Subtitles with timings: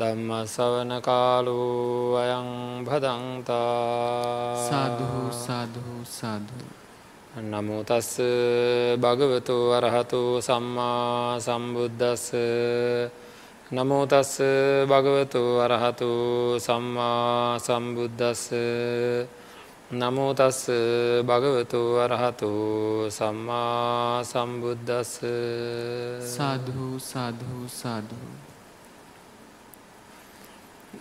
[0.00, 1.58] ධම්ම සවන කාලු
[2.16, 2.48] අයං
[2.82, 4.56] භදන්තා.
[4.66, 6.80] සාධහු සාධහු සාධු
[7.32, 8.18] නමුතස්ස
[8.98, 12.34] භගවතු අරහතු සම්මා සම්බුද්ධස්ස
[13.70, 14.34] නමුතස්ස
[14.84, 16.10] භගවතු අරහතු
[16.58, 18.50] සම්මා සම්බුද්ධස්ස
[19.92, 20.60] නමුතස්ස
[21.22, 22.50] භගවතු අරහතු
[23.08, 25.22] සම්මා සම්බුද්ධස්ස
[26.28, 28.49] සාධහු සාධහු සාධහු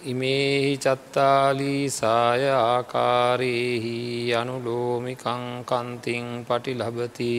[0.02, 7.34] ඉමේහි චත්තාලීසාය ආකාරයෙහි අනුලෝමිකං කන්තිං පටි ලබති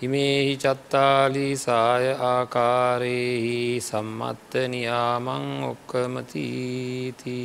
[0.00, 7.38] ඉමේහි චත්තාලීසාය ආකාරයෙහි සම්මත්ත නියාමං ඔක්කමතීති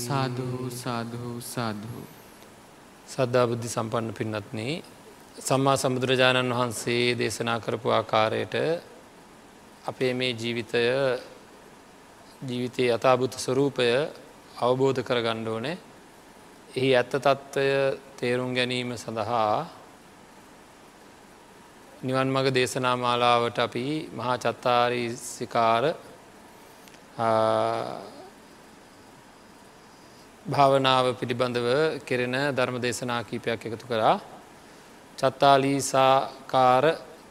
[0.00, 2.02] සාධහු සාධහු සාධහු
[3.06, 4.60] සද්ධාබුද්ධි සම්පන්න පින්නත්න
[5.40, 8.54] සම්මා සම්බුදුරජාණන් වහන්සේ දේශනා කරපු ආකාරයට
[9.86, 10.84] අපේ මේ ජීවිතය
[12.38, 13.88] ජීවිතයේ යථභුත ස්වරූපය
[14.58, 15.78] අවබෝධ කර ගණ්ඩෝනේ
[16.74, 17.68] එහි ඇත්ත තත්ත්වය
[18.16, 19.66] තේරුම් ගැනීම සඳහා
[22.02, 25.84] නිවන් මග දේශනා මාලාවට අපි මහා චත්තාරීසිකාර
[30.46, 31.68] භාවනාව පිළිබඳව
[32.04, 34.20] කෙරෙන ධර්ම දේශනා කීපයක් එකතු කරා.
[35.18, 36.84] චත්තාලීසාකාර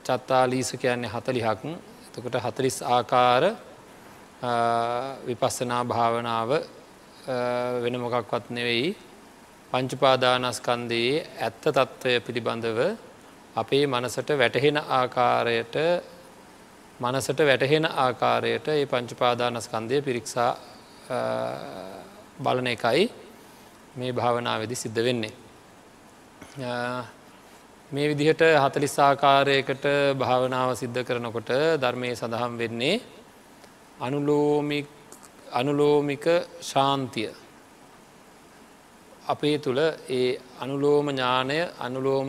[0.03, 1.61] චත්තාලීස කියන්නේ හතලිහක්.
[2.07, 3.43] එතකොට හතලිස් ආකාර
[5.23, 6.49] විපස්සනා භාවනාව
[7.81, 8.95] වෙන මොකක්වත් නෙවෙයි
[9.71, 12.79] පංචුපාදානස්කන්දයේ ඇත්ත තත්ත්වය පිළිබඳව
[13.55, 15.75] අපේ මනසට වැටහෙන ආකාරයට
[16.99, 20.51] මනසට වැටහෙන ආකාරයට ඒ පංචුපාදානස්කන්දය පිරික්සා
[22.39, 23.11] බලන එකයි
[23.95, 25.33] මේ භාවනාවේදි සිද්ධ වෙන්නේ.
[27.91, 29.85] මේ විදිහට හතලිස්සාකාරයකට
[30.15, 33.01] භාවනාව සිද්ධ කරනකොට ධර්මය සඳහම් වෙන්නේ
[33.99, 34.87] අනුලෝමික
[36.61, 37.33] ශාන්තිය
[39.25, 39.79] අපේ තුළ
[40.09, 42.27] ඒ අනුලෝම ඥානය අනුලෝම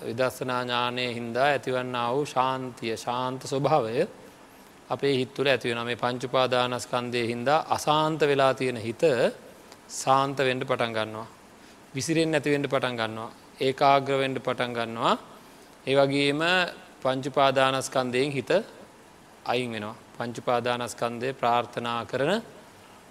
[0.00, 4.08] විදස්සනා ඥානය හින්දා ඇතිවන්න වූ ශාන්තිය ශාන්ත ස්වභාවය
[4.90, 9.02] අපේ හිත්තුල ඇතිවෙන මේ පංචුපාදානස්කන්දය හින්දා අසාන්ත වෙලා තියෙන හිත
[9.94, 11.26] සාන්ත වෙන්ඩ පටන් ගන්නවා.
[11.94, 13.30] විසිරෙන් ඇතිවෙන්ඩ පටන් ගන්නවා.
[13.60, 15.18] ඒකාග්‍රවෙන්ඩ පටන් ගන්නවා.
[15.86, 16.40] ඒවගේම
[17.02, 18.77] පංචුපාදානස්කන්දයෙන් හිත
[19.48, 19.96] අයින් වෙනවා.
[20.14, 22.32] පංචුපාදානස්කන්දය ප්‍රාර්ථනා කරන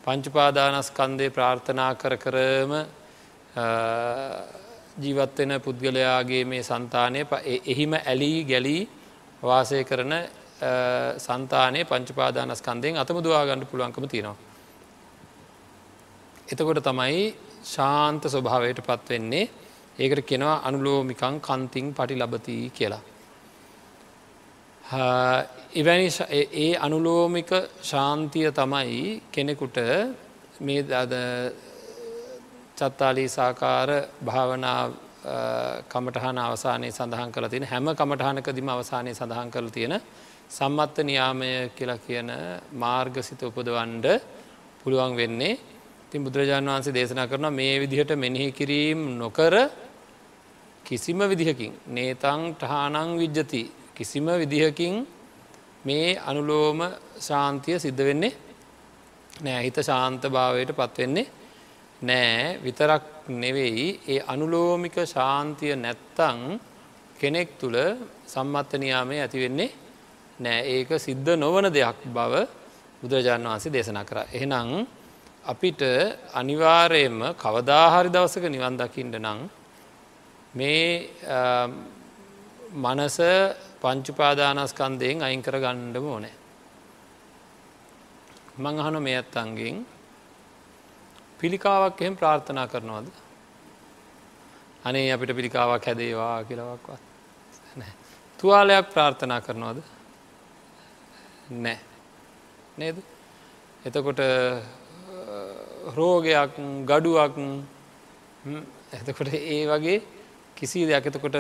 [0.04, 2.72] පංචුපාදානස්කන්දය ප්‍රාර්ථනා කර කරම
[4.98, 7.22] ජීවත්වෙන පුද්ගලයාගේ මේ සන්තානය
[7.66, 8.82] එහිම ඇලී ගැලී
[9.42, 10.14] වාසය කරන
[11.20, 14.38] සන්තානය පංචුපාදානස්කන්දයෙන් අතම දවාගණඩ පුළුවන්කම තියෙනවා.
[16.48, 17.24] එතකොට තමයි
[17.66, 19.46] ශාන්ත ස්වභාවයට පත්වෙන්නේ
[19.98, 23.04] ඒකට කෙනවා අනුලෝමිකං කන්තිං පටි ලබතිී කියලා.
[25.72, 27.50] එවැනි ඒ අනුලෝමික
[27.84, 29.78] ශාන්තිය තමයි කෙනෙකුට
[30.60, 31.14] මේ අද
[32.78, 33.90] චත්තාලී සාකාර
[34.24, 34.92] භාවනා
[35.86, 40.00] කමටහන අවසානයේ සඳහන් කළ තියෙන හැම කමටහනකදිම අවසානය සඳහන් කළ තියෙන
[40.50, 42.32] සම්මත්ත නියාමය කියලා කියන
[42.74, 44.06] මාර්ගසිත උපදවන්ඩ
[44.82, 45.60] පුළුවන් වෙන්නේ.
[46.10, 49.54] තින් බුදුරජාණන් වහන්සේ දේශනා කරන මේ විදිහට මෙනෙහි කිරීම් නොකර
[50.86, 53.64] කිසිම විදිහකින් නේතං ටහානං විජ්ජති.
[53.94, 55.17] කිසිම විදිහකින්
[55.88, 56.80] මේ අනුලෝම
[57.20, 58.34] ශාන්තිය සිද්ධ වෙන්නේ
[59.38, 59.64] නෑ.
[59.64, 61.28] හිත ශාන්ත භාවයට පත්වෙන්නේ
[62.02, 62.60] නෑ.
[62.60, 63.04] විතරක්
[63.36, 66.40] නෙවෙයි ඒ අනුලෝමික ශාන්තිය නැත්තං
[67.18, 67.78] කෙනෙක් තුළ
[68.26, 69.72] සම්මත්තනයාමය ඇතිවෙන්නේ
[70.40, 70.62] නෑ.
[70.68, 72.34] ඒක සිද්ධ නොවන දෙයක් බව
[73.02, 74.18] බුදුරජාණන් වහන්සේ දේශනා කර.
[74.30, 74.70] එහෙනම්
[75.46, 75.82] අපිට
[76.34, 79.40] අනිවාරයෙන්ම කවදාහරි දවසක නිවන් දකිින්ට නං
[80.54, 80.84] මේ
[82.76, 83.18] මනස
[83.82, 86.36] පංචුපාදානස්කන්දයෙන් අයින් කර ගණ්ඩම ඕනෑ.
[88.58, 89.86] මං අහන මේ ඇත්තන්ගෙන්
[91.40, 93.08] පිළිකාවක් එහෙම ප්‍රාර්ථනා කරනවද.
[94.84, 97.08] අනේ අපිට පිළිකාවක් හැදේවා කියලවක්වත්.
[98.40, 99.80] තුවාලයක් ප්‍රාර්ථනා කරනවද
[101.58, 101.78] නෑ
[102.78, 102.98] නේද
[103.86, 104.20] එතකොට
[105.96, 107.38] රෝගයක් ගඩුවක්
[108.94, 109.98] එතකොට ඒ වගේ
[110.58, 111.38] කිසි දෙයක් එතකොට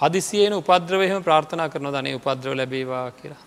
[0.00, 3.42] හදිසියන උපද්‍රවයම ප්‍රාර්ථනා කරන ධනය උපද්‍රව ලැබේවා කියලා.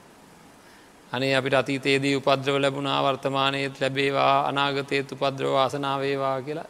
[1.12, 6.70] අනේ අපිට අතීතයේදී උපද්‍රව ලැබුණා වර්තමානයත් ලැබේවා අනාගතයත් උපද්‍රව ආසනාවේවා කියලා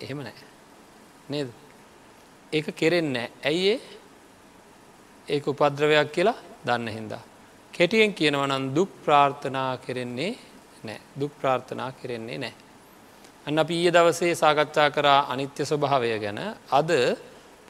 [0.00, 0.38] එහෙම නෑ.
[1.28, 1.48] නේද.
[2.52, 3.74] ඒක කෙරෙන්නේ ඇයි
[5.28, 7.22] ඒක උපද්‍රවයක් කියලා දන්න හින්දා.
[7.74, 10.32] කෙටියෙන් කියනවනම් දුක් ප්‍රාර්ථනා කෙරෙන්නේ
[10.84, 12.54] නෑ දුක් ප්‍රාර්ථනා කෙරෙන්නේ නෑ.
[13.46, 16.40] අන්න අප ඊය දවසේ සාකච්ඡා කරා අනිත්‍ය ස්වභාවය ගැන
[16.70, 16.90] අද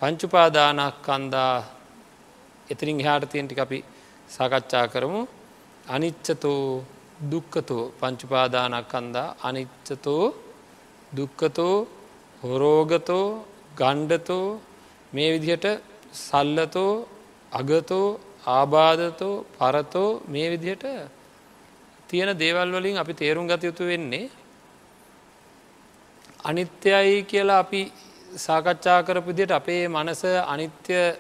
[0.03, 1.57] පංචුපාදානක් කන්දා
[2.69, 3.79] එතිරින් හාට තියෙන්ටි අපි
[4.29, 5.21] සාකච්ඡා කරමු.
[5.87, 6.85] අනිච්චතෝ
[7.31, 10.25] දුක්කතෝ පංචුපාදානක් කන්දා අනිච්චතෝ
[11.13, 11.77] දුක්කතෝ
[12.43, 13.27] හොරෝගතෝ
[13.79, 14.47] ගණ්ඩතෝ
[15.13, 15.67] මේ විදිහට
[16.19, 16.93] සල්ලතෝ
[17.53, 18.07] අගතෝ
[18.49, 20.85] ආබාධතෝ පරතෝ මේ විදිහට
[22.09, 24.27] තියෙන දේවල් වලින් අපි තේරුම් ගත යුතු වෙන්නේ
[26.45, 27.83] අනිත්‍යයි කියලා අපි
[28.37, 31.17] සාකච්ඡා කරපු දිට අපේ මනස අනිත්‍ය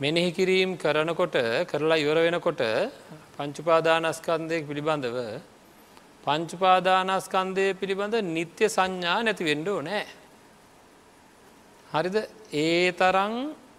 [0.00, 1.36] මෙනෙහි කිරීම් කරනකොට
[1.66, 2.62] කරලා ඉවර වෙනකොට
[3.36, 5.18] පංචුපාදානස්කන්දය පිළිබඳව
[6.24, 10.06] පංචුපාදානස්කන්දය පිළිබඳ නිත්‍ය සංඥා නැති වෙන්ඩෝ නෑ.
[11.92, 12.16] හරිද?
[12.54, 13.34] ඒ තරං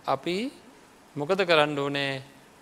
[0.06, 0.38] අපි
[1.16, 2.22] මොකද කරන්න ඕනෑ?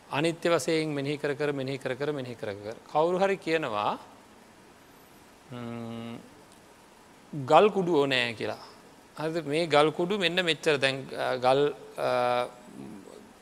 [0.10, 2.77] අනිත්‍ය වසයෙන් මෙහි කර කර මෙහි කර කර මෙහි කර කර.
[2.88, 3.98] කවුරු හරි කියනවා
[7.34, 8.71] ගල් කුඩු ඕනෑ කියලා.
[9.19, 10.78] හරි මේ ගල් කුඩු මෙන්න මෙච්චර.
[10.78, 10.96] දැන්
[11.46, 11.62] ගල්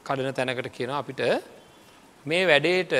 [0.03, 1.21] කඩන තැනකට කියන අපිට.
[2.25, 2.93] මේ වැඩේට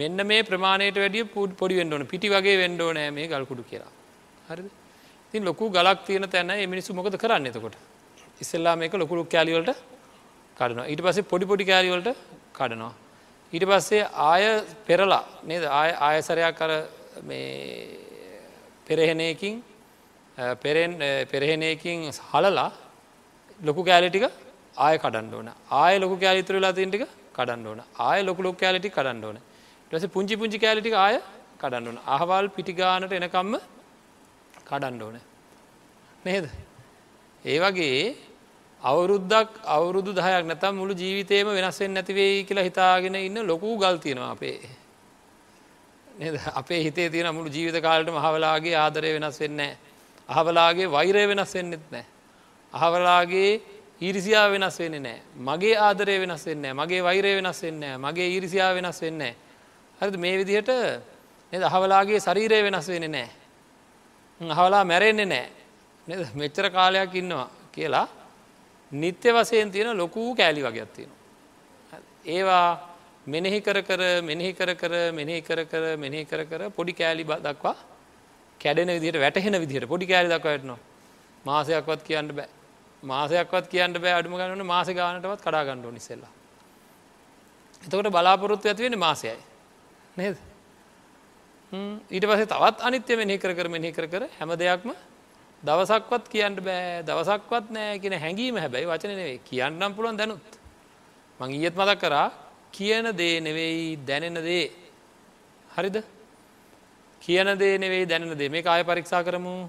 [0.00, 1.24] මෙන්න මේ ප්‍රමාණයට වැඩිය
[1.60, 3.92] පොඩි වෙන්ඩෝන පිටි වගේ වෙන්ඩෝ නෑ මේ ගල්කුඩු කියලා.
[4.48, 4.70] හරි
[5.32, 7.76] තින් ලොකු ගලක් තියෙන තැන මිනිස්සු මොකද කරන්න එතකොට?
[8.40, 9.70] ඉස්සල්ලා මේක ලොකුළු කෑලිවලට
[10.56, 10.86] කඩනවා.
[10.86, 12.08] ඊට පස්සේ පොඩි පොඩි කෑලිවලට
[12.58, 12.92] කඩනවා.
[13.52, 14.44] ඊට පස්සේ ආය
[14.86, 15.64] පෙරලා නේද?
[15.64, 16.70] ආය ආයසරයක් කර
[17.22, 17.98] මේ
[20.36, 22.72] පෙරහෙනයකින් පෙරහෙනයකින් හලලා
[23.60, 24.24] ලොකු කෑලිටික
[24.76, 25.50] ආය කඩන්න ඕන.
[25.70, 27.82] ආය ලොකු කෑලිතුරලා තින්ටික කඩන්න ඕන.
[27.98, 29.38] ආය ලොකු ලොක් කෑලිටි කඩන්න ඕන.
[29.90, 31.20] ටස පුංචි පුංචි කෑලිටි ආය
[31.60, 31.98] කඩන්න ඕන.
[32.06, 33.54] අහවල් පිටිගානට එනකම්ම
[34.66, 35.20] කඩන්න ඕන.
[36.24, 36.44] නේද?
[37.44, 38.16] ඒ වගේ
[38.80, 44.60] අවුරුද්දක් අවුරුදු දහයක් නැතම් මුළු ජීවිතයම වෙනස්වෙන් නැතිවෙයි කියලා හිතාගෙන ඉන්න ලොකු ගල් තියෙනවා අපේ.
[46.54, 49.72] අපේ හිතේ තියෙන මුළු ජීවිත කාලට මහවලාගේ ආදරය වෙනස් වෙන්නේ
[50.28, 52.04] අහවලාගේ වෛරය වෙනස් වෙන්නෙත් නෑ.
[52.72, 53.60] අහවලාගේ
[54.00, 55.20] ඊරිසියා වෙනස් වෙන්නේ නෑ.
[55.38, 59.22] මගේ ආදරය වෙනස් වෙන්න මගේ වෛරය වෙනස් වෙන්න මගේ ඊරිසියා වෙනස් වෙන්න
[60.00, 60.16] හරිද?
[60.16, 60.70] මේ විදිහට
[61.52, 61.62] නද?
[61.62, 63.28] අහවලාගේ ශරීරය වෙනස් වෙන නෑ.
[64.40, 65.48] අහවලා මැරෙන්නේ නෑ.
[66.34, 68.08] මෙච්චර කාලයක් ඉන්නවා කියලා
[68.92, 71.20] නිත්‍ය වසයෙන් තියෙන ලොකූ කෑලි වගේයක් තියෙනවා.
[72.26, 72.92] ඒවා
[73.26, 77.76] මෙනෙහි කර කර මෙනෙහි කර කර මෙනෙහි කර කර මෙනෙහි කර කර පොඩි කෑලි දක්වා
[78.62, 80.80] කැඩෙන විදිහට වැටහෙන විදිහට පොඩි කෑලි දක්වටනවා
[81.44, 82.48] මාසයක්වත් කියන්න බෑ
[83.02, 86.32] මාසයක්වත් කියන්න බෑ අඩුම ගන්නන මාස ගානටවත් කඩා ගණ්ඩෝ නිසෙල්ලා.
[87.82, 89.38] එතකොට බලාපොරොත්තු ඇතිවෙන මාසයයි.
[90.16, 90.36] නේද?
[92.08, 94.94] ඊට පසේ තවත් අනිත්‍ය මෙහි කර කර මෙහි කර කර හැම දෙයක්ම
[95.62, 100.46] දවසක්වත් කියන්න බෑ දවසක්වත් නෑ කියෙන හැඟීම හැබැයි වචන නෙවේ කියන්නම් පුළුවන් දැනුත්.
[101.40, 102.28] මං ඊයත් මතක් කරා
[102.72, 104.64] කියන දේ නෙවෙයි දැනෙන දේ
[105.70, 105.96] හරිද
[107.22, 108.48] කියන දේ නෙවෙයි දැනෙන දේ.
[108.48, 109.68] මේ ආය පරීක්ෂා කරමු.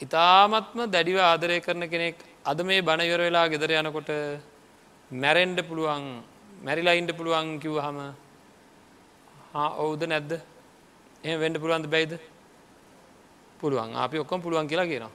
[0.00, 4.10] ඉතාමත්ම දැඩිව ආදරය කරන කෙනෙක් අද මේ බණයවර වෙලා ගෙදර යනකොට
[5.10, 6.04] මැරෙන්ඩ පුළුවන්
[6.64, 7.98] මැරිලයින්ඩ පුළුවන් කිව් හම
[9.54, 10.32] ඔවුද නැද්ද?
[11.24, 12.18] එ වෙන්ඩ පුළුවන්ද බැයිද?
[13.60, 13.94] පුළුවන්.
[13.96, 15.12] අපි ඔක්කොම් පුළුවන් කියලා කියනවා.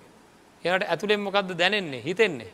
[0.63, 2.01] එනට ඇතුළෙන් මොකක්ද දැනෙන්නේ?
[2.01, 2.51] හිතෙන්නේ?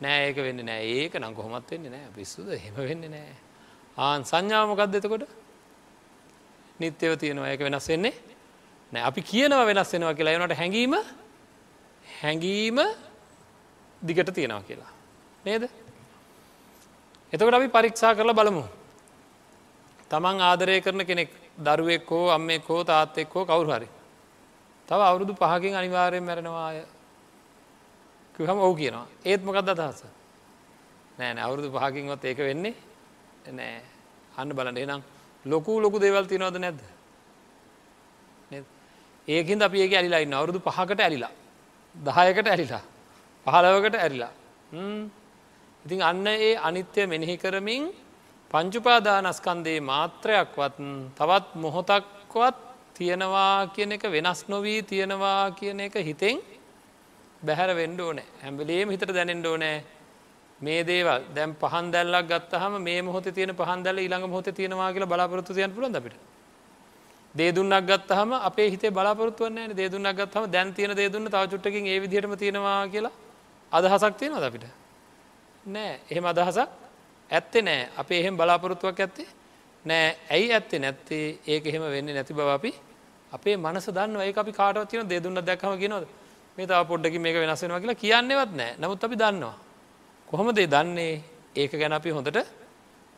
[0.00, 0.84] නෑ ඒක වෙන්න නෑ.
[0.84, 2.08] ඒක නම් කොහොමත් වෙන්නේ නෑ.
[2.14, 2.48] පිස්සුද?
[2.64, 3.34] හෙම වෙන්න නෑ.
[3.96, 5.28] ආන් සංඥාමකක්ද එතකොට?
[6.80, 8.14] නිත්‍යව තියෙනවා ඒක වෙනස් වෙන්නේ
[8.92, 10.94] නෑ අපි කියනව වෙනස් වෙනවා කියලා එනට හැඟීම
[12.06, 12.78] හැඟීම
[14.02, 14.92] දිගට තියෙනවා කියලා.
[15.44, 15.62] නේද?
[17.32, 18.64] එතකොට අපි පරීක්ෂා කරලා බලමු.
[20.10, 23.88] තමන් ආදරය කරන කෙනෙක් දරුවෙක් හෝ අම්මෙක් හෝ තාත්තෙක් හෝ කවුරු හරි.
[24.88, 26.86] තව අවුරුදු පහකින් අනිවාර්යෙන් මැරෙනවාය.
[28.34, 29.06] කිව්වම ඔව් කියනවා.
[29.24, 30.04] ඒත් මොකක්ද අදහස?
[31.18, 32.74] නෑ නෑ අවුරුදු පහකින්වත් ඒක වෙන්නේ
[33.52, 33.82] නෑ.
[34.38, 36.80] අන්න බලන්න එහෙනම් ලොකු ලොකු දේවල් තියනවද නැද්ද?
[38.50, 38.64] නේද?
[39.28, 41.32] ඒකින් අපි ඒක ඇලිලා ඉන්න අවුරුදු පහකට ඇලිලා.
[41.94, 42.82] දහයකට ඇරිලා
[43.46, 44.32] පහලවකට ඇරිලා.
[45.84, 47.92] ඉතින් අන්න ඒ අනිත්‍ය මෙනෙහි කරමින්
[48.50, 50.76] පංචුපාදානස්කන්දේ මාත්‍රයක්වත්
[51.18, 52.56] තවත් මොහොතක්වත්
[52.94, 56.36] තියෙනවා කියන එක වෙනස් නොවී තියෙනවා කියන එක හිතෙන්
[57.46, 58.26] බැහැර වෙන්ඩ ඕනෑ.
[58.42, 59.84] හැම්බලේම හිතට දැනෙන්ඩ ඕනෑ.
[60.60, 61.22] මේ දේවල්.
[61.34, 65.70] දැම් පහන් දැල්ලක් ගත්තහම මේ මොහොත තියෙන පහන් දැල ඊළඟ මොහොත තියෙනවා කියලා බලාපොරොත්තු තියන්
[65.70, 66.16] පුළන් අපිට?
[67.34, 72.88] දේදුන්නක් ගත්තහම අපේ හිතේ බලාපොරත්තුවන්නේ දේදුන්නක් ගත්හම දැන් තියෙන දේදුන්න තව චුට්ටකින් ඒ විදිහටම තියෙනවා
[72.88, 73.12] කියලා
[73.72, 74.64] අදහසක් තියෙනවද අපිට?
[75.66, 76.00] නෑ.
[76.10, 76.68] එහෙම අදහසක්
[77.30, 77.88] ඇත්තේ නෑ.
[77.96, 79.28] අපේ එහෙම බලාපොරොත්තුවක් ඇත්තේ
[79.84, 80.16] නෑ.
[80.30, 81.38] ඇයි ඇත්තේ නැත්තේ?
[81.46, 82.74] ඒක එහෙම වෙන්න නැති බව අපි
[83.32, 86.06] අපේ මනස දන්න ඒ අපි කාටවත් තියෙන දෙදුන්න දැක්හම ගෙනවද
[86.58, 88.72] මේ තව පොඩ්ඩකි මේක වෙනස් වෙනවා කියලා කියන්නේවත් නෑ.
[88.80, 89.67] නමුත් අපි දන්නවා.
[90.28, 91.22] කොහොමදේ දන්නේ
[91.56, 92.38] ඒක ගැන අපි හොඳට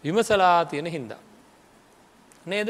[0.04, 1.18] විමසලා තියෙන හින්දා.
[2.46, 2.68] නේද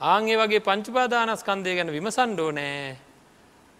[0.00, 2.96] ආංගේ වගේ පංචපාදානස්කන්දය ගැන විමසන්ඩෝ නෑ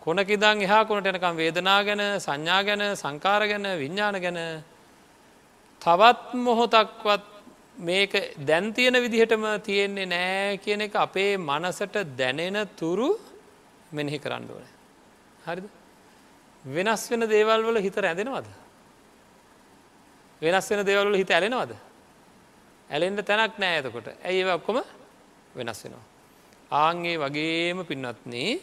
[0.01, 4.39] කොනකිදං එහා කොනට යනකම් වේදනා ගැන සංඥා ගැන සංකාර ගැන විඤ්ඥාන ගැන
[5.83, 7.25] තවත් මොහොතක්වත්
[7.79, 13.09] මේක දැන්තියන විදිහටම තියෙන්නේ නෑ කියන එක අපේ මනසට දැනෙන තුරු
[13.93, 14.69] මෙනෙහි කරන්න ඕන.
[15.43, 15.67] හරිද.
[16.65, 18.66] වෙනස් වෙන දේවල් වල හිත රැඳෙනවද.
[20.43, 21.73] වෙනස් වෙන දේවල්වල හිත ඇලෙනවද.
[22.91, 24.79] ඇලෙන්ට තැනක් නෑ ඇතකොට ඇයි ඒ ඔක්කොම
[25.55, 26.05] වෙනස් වෙනවා.
[26.73, 28.61] ආන්ගේ වගේම පින්නත්න්නේ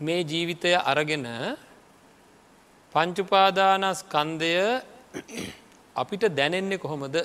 [0.00, 1.26] මේ ජීවිතය අරගෙන
[2.94, 4.52] පංචුපාදානස්කන්දය
[6.00, 7.16] අපිට දැනෙන්නේ කොහොමද?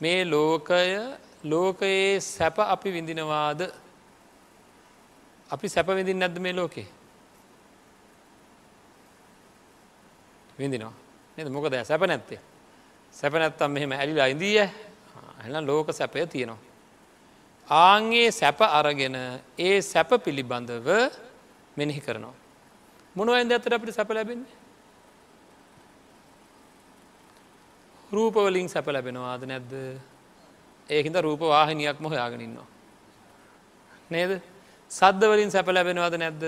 [0.00, 0.88] මේ ලෝකය
[1.44, 3.60] ලෝකයේ සැප අපි විඳිනවාද?
[5.50, 6.88] අපි සැප විඳින් නැද්ද මේ ලෝකේ?
[10.58, 11.01] විඳිනවා.
[11.38, 11.48] නද?
[11.48, 12.40] මොකද සැප නැත්තේ?
[13.12, 14.68] සැප නැත්තම් මෙහෙම ඇලිලා ඉඳීය.
[15.46, 16.60] එල ලෝක සැපය තියෙනවා.
[17.68, 19.16] ආන්ගේ සැප අරගෙන
[19.58, 20.88] ඒ සැප පිළිබඳව
[21.76, 22.34] මෙනෙහි කරනවා.
[23.16, 24.56] මොනුවයින්ද ඇතට අපිට සැප ලැබෙන්නේ.
[28.12, 29.72] රූපවලින් සැප ලැබෙනවාද නැද්ද?
[30.90, 32.68] ඒහිද රූප වාහිනියක්ම හොයාගෙනන්නවා.
[34.10, 34.42] නේද?
[34.90, 36.44] සද්ධවලින් සැප ලැබෙනවාද නැද්ද?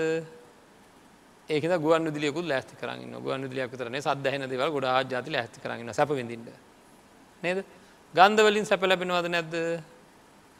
[1.49, 6.09] ඒක ගුවන් දිලියකු ලෑස්ති කරන්න ගුවන් දිලියක් තරන සදහන දෙවල් ගොඩා ජාති ලෑස්ති කරන්න සැප
[6.11, 6.49] විඳින්ට
[7.43, 7.63] නේද?
[8.13, 9.53] ගන්ධවලින් සැප ලැබෙනවාද නැද්ද?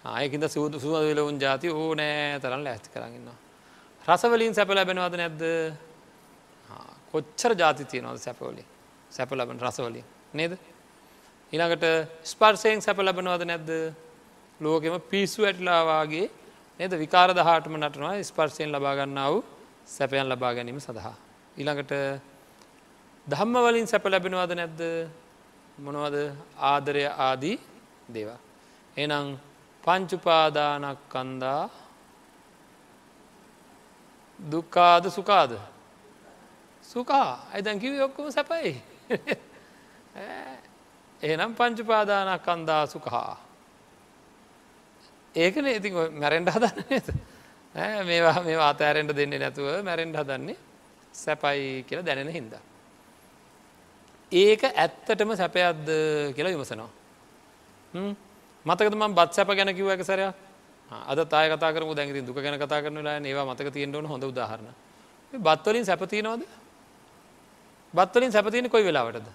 [0.06, 3.38] ආයකිද සූදු සුවදලවුන් ජාති ඕ නෑ තරන් ලෑස්ති කරන්නවා
[4.06, 5.42] රසවලින් සැප ලැබෙනවද නැද්ද?
[7.12, 8.68] කොච්චර ජාති තියනවද සැපවලින්
[9.10, 10.54] සැප ලබන රසවලින් නේද?
[11.54, 11.86] ඉළඟට
[12.24, 13.72] ස්පර්සයෙන් සැප ලබනවද නැද්ද?
[14.60, 16.30] ලෝකෙම පිස්සු ඇටලාවාගේ
[16.80, 16.94] නේද?
[16.96, 19.42] විකාර දහටම නටනවා ස්පර්සයෙන් ලබාගන්නාව
[19.86, 21.16] සැපයන් ලබා ගැනීම සඳහා.
[21.58, 21.94] ඊළඟට
[23.28, 24.82] දහම්ම වලින් සැප ලැබෙනවද නැද්ද?
[25.78, 26.18] මොනවද?
[26.58, 27.58] ආදරය ආදී
[28.08, 28.40] දේවා.
[28.98, 29.38] එනම්
[29.84, 31.70] පංචුපාදානක් කන්දා
[34.40, 35.58] දුක්කාද සුකාද
[36.84, 38.82] සුකා ඇදැන් කිව ඔක්කොම සැපයි.
[41.22, 43.38] එනම් පංචුපාදානක් අන්දා සුකහා
[45.36, 47.08] ඒකන ඉතින් මැරෙන්ඩ හදන්න නේද?
[47.76, 50.58] මේවා මේ අතෑරෙන්ට දෙන්නේ නැතුව මැරෙන්ඩ හදන්නේ
[51.14, 52.62] සැපයි කියලා දැනෙන හින්දා.
[54.32, 55.88] ඒක ඇත්තටම සැපයක්ද
[56.36, 56.90] කියලා විමසනවා.
[58.66, 60.34] මතකද ම බත් සැප ගැන කිව්ව එක සරයක්?
[61.12, 64.70] අද තාය කතා කරම දැඟති දුක ගැන කතා කරන ලා ඒවා මතක තියෙන්ටවන හොඳ උදාහරණ.
[65.34, 66.44] බත්වලින් සැපතියනවද
[67.94, 69.28] බත්වලින් සැපතියන කොයි වෙලාවටද?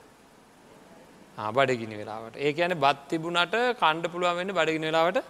[1.56, 2.34] බඩගිනි වෙලාවට.
[2.36, 5.20] ඒ කියන බත් තිබුණට කණ්ඩ පුළුවන් වෙන්න බඩගිනි වෙලාවට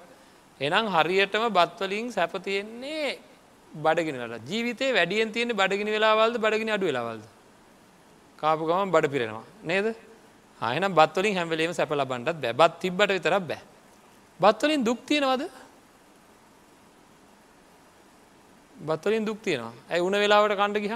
[0.60, 3.18] එනම් හරියටම බත්වලින් සැපතියෙන්නේ
[3.84, 7.24] බඩගෙනල ජීවිතේ වැඩියෙන් තියෙන බඩගිනි වෙලාවල්ද බඩගිනි අඩු වෙලාවල්ද?
[8.38, 9.44] කාපු ගම බඩ පිරෙනවා.
[9.62, 9.86] නේද?
[10.62, 12.52] ආයන බත්වලින් හැමවලේම සැප ලබන්ටත් බෑ.
[12.52, 13.60] බත් තිබ්බට විතරක් බෑ.
[14.40, 15.42] බත්වලින් දුක් තියෙනවද?
[18.88, 19.72] බත්වලින් දුක් තියෙනවා.
[19.90, 20.94] ඇයි උන වෙලාවට කණ්ඩ ගිහ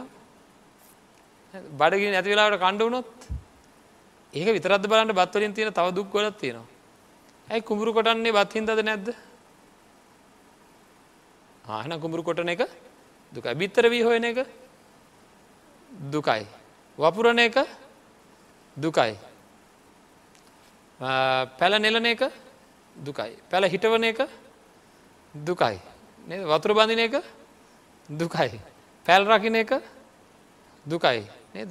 [1.81, 3.13] බඩගින් ඇති වෙලාවට කණ්ඩ වුණොත්?
[4.35, 6.69] ඒක විතරත් බලන්න බත්වලින් තියෙන තව දුක් ගොලත් තියෙනවා.
[7.49, 9.09] ඇයි කුඹුරු කොටන්නේ බත්හින්දද නැද්ද?
[11.65, 12.69] ආහන කුඹුරු කොටන එක
[13.33, 14.47] දුක බිත්තර වී හොයන එක
[16.11, 16.47] දුකයි.
[16.99, 17.57] වපුරණ එක
[18.77, 19.17] දුකයි.
[21.59, 22.23] පැල නෙලන එක
[22.97, 23.37] දුකයි.
[23.51, 24.29] පැල හිටවන එක
[25.35, 25.79] දුකයි.
[26.45, 27.23] වතුර බඳින එක
[28.09, 28.61] දුකයි.
[29.07, 29.73] පැල් රකින එක
[30.87, 31.25] දුකයි.
[31.55, 31.71] නේද.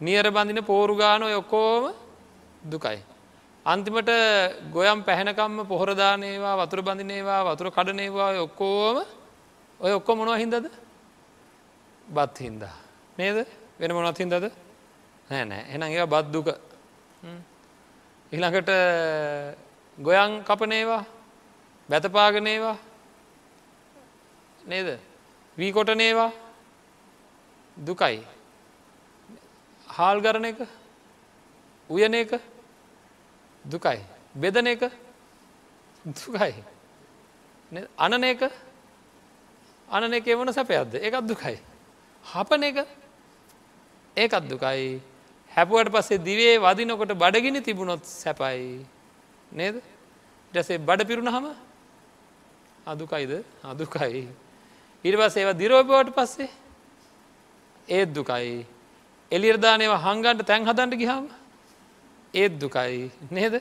[0.00, 1.94] නියර බඳින පෝරු ගාන ඔය ඔක්කෝම
[2.64, 3.00] දුකයි.
[3.66, 4.10] අන්තිමට
[4.70, 9.21] ගොයම් පැහැනකම්ම පොහොරදානේවා වතුර බඳිනේවා වතුර කඩනේවා ඔක්කෝම
[9.82, 10.66] ඔය ඔක්කො මොනවා හින්දද?
[12.08, 12.74] බත් හින්දා.
[13.18, 13.46] නේද?
[13.78, 14.46] වෙන මොනත් හින්දද?
[15.30, 15.62] නෑ නෑ.
[15.74, 16.48] එනම් ඒ බත් දුක.
[18.32, 18.70] ඉළඟට
[19.98, 21.02] ගොයන් කපනේවා
[21.88, 22.76] බැතපාගනේවා
[24.66, 24.88] නේද?
[25.58, 26.30] වී කොටනේවා
[27.76, 28.22] දුකයි.
[29.88, 30.60] හාල් ගරණ එක
[31.90, 32.40] උයන එක
[33.64, 34.00] දුකයි.
[34.34, 34.82] බෙදන එක
[36.06, 36.54] දුකයි.
[37.98, 38.42] අනන එක
[39.92, 40.94] අනන එක වන සැපයක්ද?
[40.96, 41.56] ඒකත් දුකයි.
[42.24, 42.78] හපන එක?
[44.16, 45.00] ඒකත් දුකයි.
[45.52, 48.86] හැපුවට පස්සේ දිවේ වදිනකොට බඩගිනි තිබුණොත් සැපයි.
[49.52, 49.82] නේද?
[50.52, 51.46] ටසේ බඩ පිරුණ හම
[52.86, 53.32] අදුකයිද
[53.64, 54.28] අදුකයි
[55.04, 56.50] ඉරිවස් ඒව දිරෝපවට පස්සේ?
[57.88, 58.66] ඒත් දුකයි.
[59.32, 61.26] එලිර්දානයව හංගන්ට තැන් හදන්ට ගිහාම
[62.34, 63.10] ඒත් දුකයි.
[63.30, 63.54] නේද?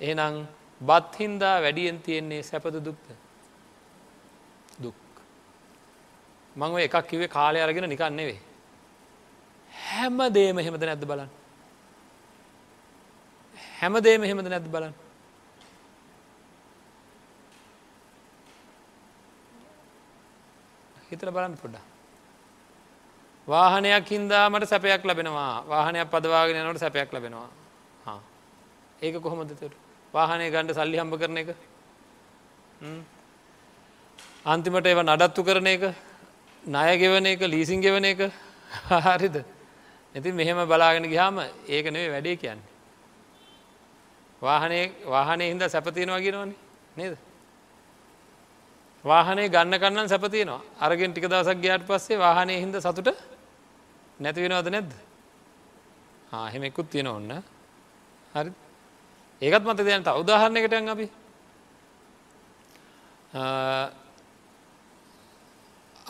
[0.00, 0.46] ඒනං
[0.80, 3.06] බත්හින්දා වැඩියෙන් තියෙන්නේ සැපද දුක්ද
[4.78, 4.94] දුක්
[6.60, 8.40] මං ඔය එකක් කිවේ කාලය අරගෙන නිකන් නෙවේ.
[9.72, 11.30] හැම දේම හෙමද නැද්ද බලන්න.
[13.80, 14.94] හැම දේම හෙමද නැද්ද බලන්න.
[21.10, 21.84] හිතර බලන්න පොඩ්ඩා.
[23.48, 27.48] වාහනයක් හින්දා මට සැපයක් ලැබෙනවා වාහනයක් පදවාගෙන යනට සැපයක් ලැබෙනවා
[29.02, 29.74] ඒක කොහොමදතට
[30.14, 31.48] වාහනය ගණ්ඩ සල්ලි හම්බ කරන එක
[34.52, 35.82] අන්තිමට ඒව නඩත්තු කරන එක
[36.64, 38.30] ණය ගෙවන එක ලීසින් ගෙවන එක?
[39.06, 39.44] හරිද?
[40.14, 42.68] ඇති මෙහෙම බලාගෙන ගියාම ඒක නෙවේ වැඩේ කියන්නේ.
[44.42, 46.56] වාහනය වාහනය හින්ද සැපතියෙනවා ගෙනවනේ
[46.96, 47.16] නේද?
[49.04, 53.08] වාහනේ ගන්න කන්නන් සැපතියනවා අරගෙන් ටික දවසක් ගයාට පස්සේ වාහනය හින්ද සතුට
[54.18, 54.92] නැති වෙනවද නැද්ද?
[56.32, 57.42] එහෙම එකුත් තියෙන ඔන්න.
[58.34, 58.52] හරි
[59.42, 61.06] ඒකත් මත දෙයන්ට උදාහරණයකට අපි.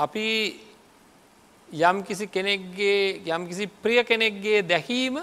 [0.04, 0.26] අපි
[1.68, 5.18] යම් කිසි කෙනෙක්ගේ යම් කිසි ප්‍රිය කෙනෙක්ගේ දැකීම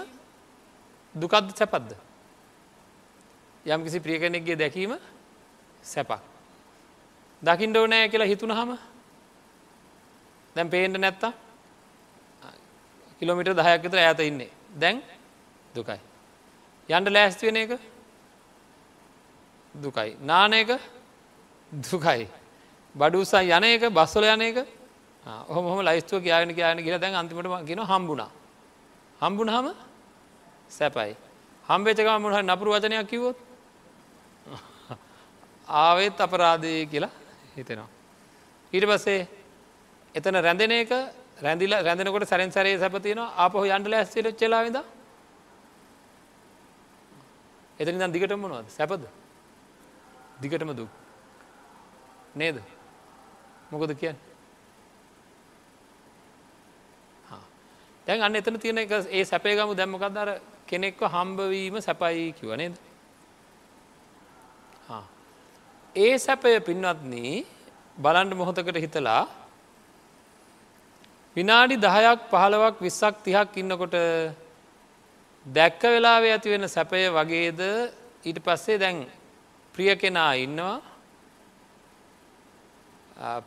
[1.14, 1.96] දුකද්ද සැපද්ද
[3.66, 4.94] යම් කිසි ප්‍රිය කෙනෙක්ගේ දැකීම
[5.84, 6.22] සැපක්
[7.42, 8.72] දකිින්ඩ ඕනෑ කියලා හිතුන හම
[10.56, 11.32] දැන් පේන්ට නැත්තා
[13.20, 15.02] කිලෝමිට දහයක් විතර ඇත ඉන්නේ දැන්
[15.74, 16.00] දුකයි.
[16.88, 17.72] යන්ඩ ලෑස්ති වෙන එක
[19.74, 20.10] දුකයි.
[20.22, 20.70] නාන එක
[21.72, 22.28] දුකයි.
[22.98, 24.56] බඩුසා යන එක බස්සල යන එක
[25.48, 28.30] ඔහොම හොම ලයිස්තුව කියයාගෙන කියන කියල දැන් අන්තිමට ගෙන හම්බුණා.
[29.20, 29.66] හම්බුණ හම
[30.68, 31.16] සැපයි.
[31.66, 33.36] හම්බේචකම මුහ නපුරු වචනයක් කිවොත්
[35.68, 37.12] ආවෙත් අපරාධය කියලා
[37.56, 37.88] හිතෙනවා.
[38.72, 39.28] ඊට පස්සේ
[40.14, 40.90] එතන රැඳෙන එක
[41.42, 44.76] රැඳිල රැඳෙනකොට සැරෙන් සරේ සැපතියනවා ආපහු යන්ඩල ඇස්සිට චලාවිද
[47.80, 49.02] එතනි දන් දිගටම මොනවද සැපද
[50.40, 50.90] දිගටම දුක්
[52.34, 52.56] නේද
[53.70, 54.18] මොකද කියන්න?
[58.06, 60.28] දැන් අන්න එතන තියෙන එක ඒ සැපේගම දැම්මකක්දර
[60.66, 62.74] කෙනෙක්ව හම්බවීම සැපයි කිව නේද?
[65.96, 67.34] ඒ සැපය පින්වත්නී
[67.98, 69.22] බලන්ඩ මොහොතකට හිතලා
[71.36, 73.96] විනාඩි දහයක් පහළවක් විස්සක් තිහක් ඉන්නකොට
[75.46, 77.60] දැක්ක වෙලාවේ ඇති වෙන සැපය වගේද?
[78.24, 79.04] ඊට පස්සේ දැන්
[79.74, 80.76] ප්‍රිය කෙනා ඉන්නවා.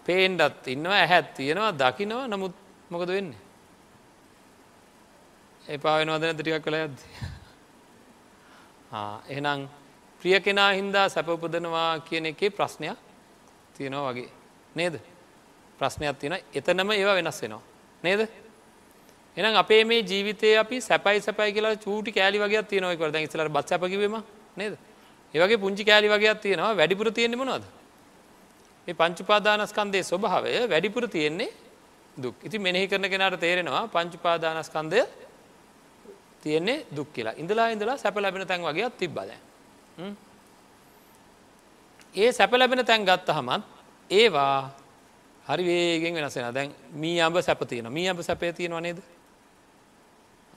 [0.06, 2.56] පේන්ඩත් ඉන්නවා ඇහැත් තියෙනවා දකිනවා නමුත්
[2.90, 3.38] මොකද වෙන්නේ?
[5.66, 6.98] එපා වෙනවාදන ටිකක් කළ ඇද
[9.30, 9.70] එහෙනම්
[10.22, 12.98] ප්‍රිය කෙනා හින්දා සැපපදනවා කියන එකේ ප්‍රශ්නයක්
[13.74, 14.30] තියෙනවා වගේ.
[14.76, 15.00] නේද?
[15.80, 17.62] ප්‍රශ්නයක් තියෙන එතනම ඒවා වෙනස් වෙනවා.
[18.04, 18.28] නේද?
[19.38, 23.70] එනම් අපේ මේ ජීවිතය අපි සැපයි සැපයි කියලා චූටි කෑලි වගේ තියනවක දැන් ඉස්සලට බත්
[23.70, 24.24] සැපකිවීම
[24.58, 24.78] නේද?
[25.34, 26.76] ඒවගේ පුංචි කෑලි වගේ තියෙනවා.
[26.76, 27.81] වැඩිපුර තියෙන්නේ මොනවද?
[28.88, 31.50] මේ පංචුපාදානස්කන්දේ ස්වභාවය වැඩිපුර තියෙන්නේ
[32.18, 32.36] දුක්.
[32.44, 35.02] ඉති මෙනෙහි කරන කෙනට තේරෙනවා පංචුපාදානස්කන්දය
[36.42, 37.34] තියෙන්නේ දුක් කියලා.
[37.34, 39.32] ඉඳලා ඉඳලා සැප ලැබෙන තැන් වගේ තිබ්බද
[42.16, 43.64] ඒ සැප ලැබෙන තැන් ගත්ත හමත්
[44.10, 44.72] ඒවා
[45.46, 49.00] හරි වේගෙන් වෙනසෙන දැන් මී අඹ සැපතියන මී අඹ සැපය තියෙනවා නේද?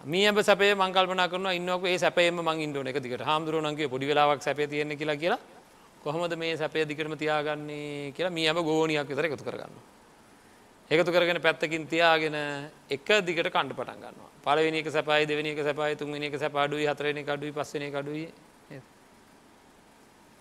[0.05, 4.43] මේ අඹ සැපේ මංකල්පන කරන ඉන්නක ඒ සැපේම මං ඉන්ඩෝන එක දිකට හාමුදුරුවනන්ගේ පොඩි වෙලාවක්
[4.43, 5.41] සැපේ තියෙන කියලා කියලා
[6.05, 9.75] කොහොමද මේ සැපේ දිකරම තියාගන්නේ කියලා මේ අඹ ගෝනියක් විතර එකතු කරගන්න.
[10.91, 12.37] එකතු කරගෙන පැත්තකින් තියාගෙන
[12.91, 18.27] එක දිගට කණ්ඩ පටන් ගන්නවා පලවෙනික සැපයි දෙවනික සැපයි තුන්වෙනික සැපාඩුයි හතරෙන කඩුයි පස්සන කඩුයි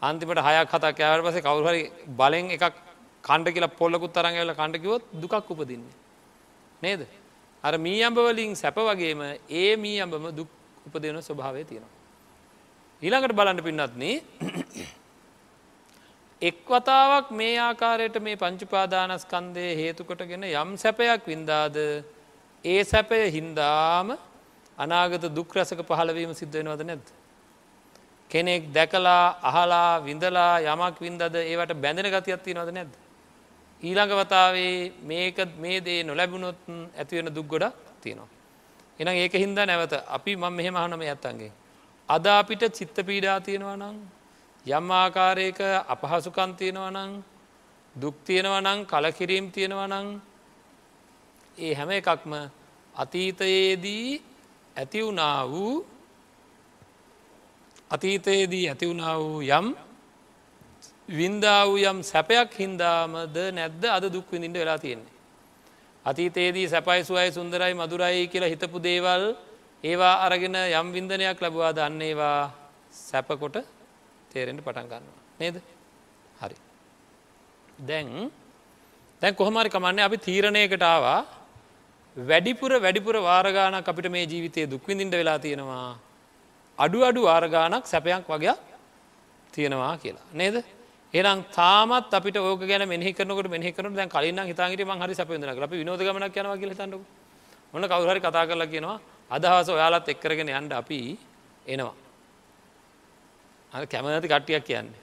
[0.02, 1.82] අන්තිමට හයක් හතක් කෑවට පසේ කවුහරි
[2.20, 2.76] බලෙන් එකක්
[3.24, 5.96] කණ්ඩ කියලා පොල්ලකුත් තරඟල කණ්ඩකිවොත් දුකක් උපදින්නේ.
[6.82, 7.08] නේද.
[7.64, 10.50] අර මී අඹවලින් සැප වගේම ඒ මී අඹම දුක්
[10.88, 11.94] උපදන ස්වභාවය තියෙනවා.
[13.02, 15.03] ඊළඟට බලන්න පින්නත්න එක්
[16.44, 21.78] වතාවක් මේ ආකාරයට මේ පංචුපාදානස්කන්දය හේතුකොටගෙන යම් සැපයක් වින්දාද
[22.66, 24.18] ඒ සැපය හින්දාම
[24.78, 27.08] අනාගත දුක්රසක පහලවීම සිද්ධ වෙනවද නැද්ද.
[28.32, 32.94] කෙනෙක් දැකලා අහලා විඳලා යමක් වින්දද ඒවට බැඳෙන ගතියත්ති නොද නැද්ද.
[33.84, 36.60] ඊළඟ වතාවේ මේක මේ දේ නොලැබුණොත්
[36.98, 38.28] ඇතිවෙන දුක් ගොඩක් තියෙනවා.
[39.00, 41.52] එනම් ඒක හින්දා නැවත අපි මං මෙහෙම අහනම ඇත්තන්ගේ.
[42.10, 43.98] අද අපිට චිත්ත පීඩා තියෙනවා නං
[44.66, 47.12] යම් ආකාරයක අපහසුකන් තියෙනවා නං
[47.96, 50.08] දුක්තියෙනවා නං කලකිරීම් තියෙනවා නං
[51.58, 52.32] ඒ හැම එකක්ම
[52.96, 54.22] අතීතයේදී
[54.76, 55.86] ඇතිවුණා වූ
[57.92, 59.68] අතීතයේදී ඇතිවුණා වූ යම්
[61.10, 65.14] වින්දා වූ යම් සැපයක් හින්දාමද නැද්ද අද දුක් විඳින්ට වෙලා තියෙන්නේ.
[66.06, 69.36] අතීතයේදී සැපයි සුවයි සුන්දරයි මදුරයි කියලා හිතපු දේවල්
[69.84, 72.52] ඒවා අරගෙන යම් විින්දනයක් ලැබවා දන්නේවා
[72.90, 73.73] සැපකොට
[74.34, 75.22] තේරෙන්ට පටන් ගන්නවා.
[75.40, 75.56] නේද?
[76.42, 76.56] හරි.
[77.80, 78.32] දැන්
[79.22, 81.20] තැන් කොහමරි කමන්නේ අපි තීරණයකට ආවා.
[82.18, 85.98] වැඩිපුර වැඩිපුර වාරගානක් අපිට මේ ජීවිතය දුක්විඳින්ට වෙලා තියෙනවා.
[86.78, 88.56] අඩු අඩු වාරගානක් සැපයක් වගේ
[89.54, 90.26] තියෙනවා කියලා.
[90.34, 90.56] නේද?
[91.14, 96.00] එනම් තාමත් අපිට ඕක ගැන මෙහිකනකට මෙහිකනට දැන් කලින් හිතාගට මං හරි සැපඳන අපි විනෝද
[96.00, 97.04] ගමනක් යනවා කියල තන්නක
[97.74, 98.98] ඔන්න කවුහරි කතා කරලා කියනවා
[99.32, 101.00] අදහස ඔයාලත් එක්කරගෙන යන්ඩ අපි
[101.68, 102.03] එනවා.
[103.74, 105.02] අ කැමනති කට්ටියක් කියන්නේ.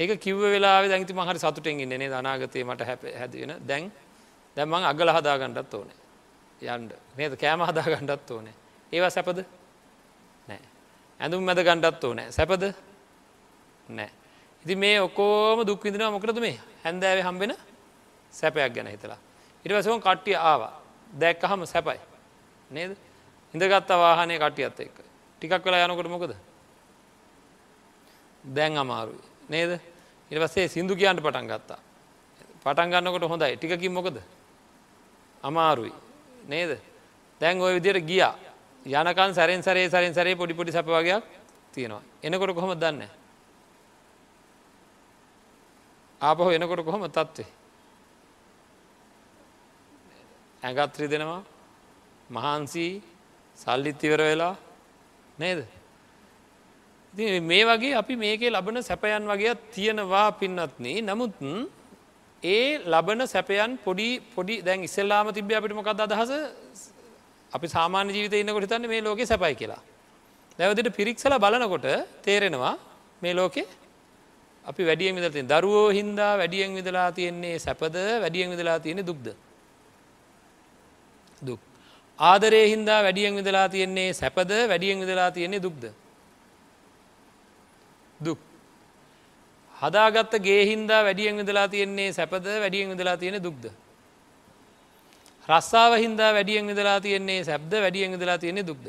[0.00, 3.92] ඒක කිව්ව වෙලා දැති මහරි සතුටෙන් ඉන්නේ අනාගතය මට හැප හැදවෙන දැන්
[4.56, 5.98] දැම්මං අගල හදාගණ්ඩත් ඕනේ.
[6.62, 7.36] යන්ඩ නේද?
[7.36, 8.54] කෑම හදාගණ්ඩත් ඕනේ.
[8.92, 9.44] ඒවා සැපද?
[10.48, 10.60] නෑ.
[11.20, 12.32] ඇඳුම් මැද ගණ්ඩත් ඕනෑ.
[12.32, 12.72] සැපද?
[13.88, 14.10] නෑ.
[14.64, 16.58] ඉති මේ ඔකෝම දුක්විදිනවා මොකරද මේ?
[16.84, 17.54] හැන්දෑව හම්බෙන
[18.32, 19.18] සැපයක් ගැන හිතලා.
[19.64, 20.72] ඉරිවසවන් කට්ටිය ආවා.
[21.12, 22.00] දැක්ක හම සැපයි.
[22.70, 22.96] නේද?
[23.54, 24.96] ඉඳගත්ත වාහනය කටියත් එක්ක.
[25.40, 26.36] ටිකක් වෙලා යනකොට මොකද?
[28.54, 29.20] දැන් අමාරුයි.
[29.48, 29.80] නේද?
[30.30, 31.78] ඉරවස්සේ සිින්දු කියන්ට පටන් ගත්තා.
[32.64, 33.56] පටන් ගන්නකොට හොඳයි.
[33.56, 34.18] ටිකකින් මොකද?
[35.42, 35.92] අමාරුයි.
[36.48, 36.78] නේද?
[37.40, 38.34] දැන් ඔය විදියට ගියා.
[38.86, 41.24] යනකන් සැරෙන් සරේ සරෙන් සරේ පොඩි පොඩි සැපවගයක්
[41.72, 42.02] තියෙනවා.
[42.22, 43.08] එනකොට කොහොම දන්න?
[46.20, 47.46] ආපහු එනකොට කොහොම තත්වේ
[50.62, 51.42] ඇගත්‍රි දෙනවා
[52.30, 53.02] මහන්සී
[53.58, 54.56] සල්ලිත් ඉවර වෙලා.
[55.38, 55.60] නේද?
[57.16, 60.86] මේ වගේ අපි මේකේ ලබන සැපයන් වගේ තියෙනවා පින්නත්න.
[61.02, 61.32] නමුත්
[62.42, 66.30] ඒ ලබන සැපයන් පොඩි පොඩි දැන් ඉස්සෙල්ලාම තිබ අපිට මොකක්ද අදහස?
[67.52, 69.82] අපි සාමාන්‍ය ජීවිත ඉන්නකොට තන්න මේ ලෝක සැපයි කියලා.
[70.58, 71.86] දැවදිට පිරික්සල බලනකොට
[72.22, 72.76] තේරෙනවා
[73.22, 73.66] මේ ලෝකේ
[74.64, 79.26] අපි වැඩියෙන් විදලති දරුවෝ හින්දා වැඩියෙන් විදලා තියෙන්නේ සැපද වැඩියෙන් විදලා තියෙන දුක්ද?
[81.42, 81.60] දුක්.
[82.18, 85.84] ආදරය හින්දා වැඩියෙන් විදලා තියෙන්නේ සැපද වැඩියෙන් විදලා තියෙන්නේ දුක්ද?
[88.24, 88.38] දුක්.
[89.72, 93.64] හදාගත්ත ගේහින්දා වැඩියෙන් විදලා තියෙන්නේ සැපද වැඩියෙන් විදලා තියෙන දුක්ද?
[95.48, 98.86] රස්සාාව හින්දා වැඩියෙන් විදලා තියෙන්නේ සැබ්ද වැඩියෙන් විදලා තියෙන්නේ දුක්ද?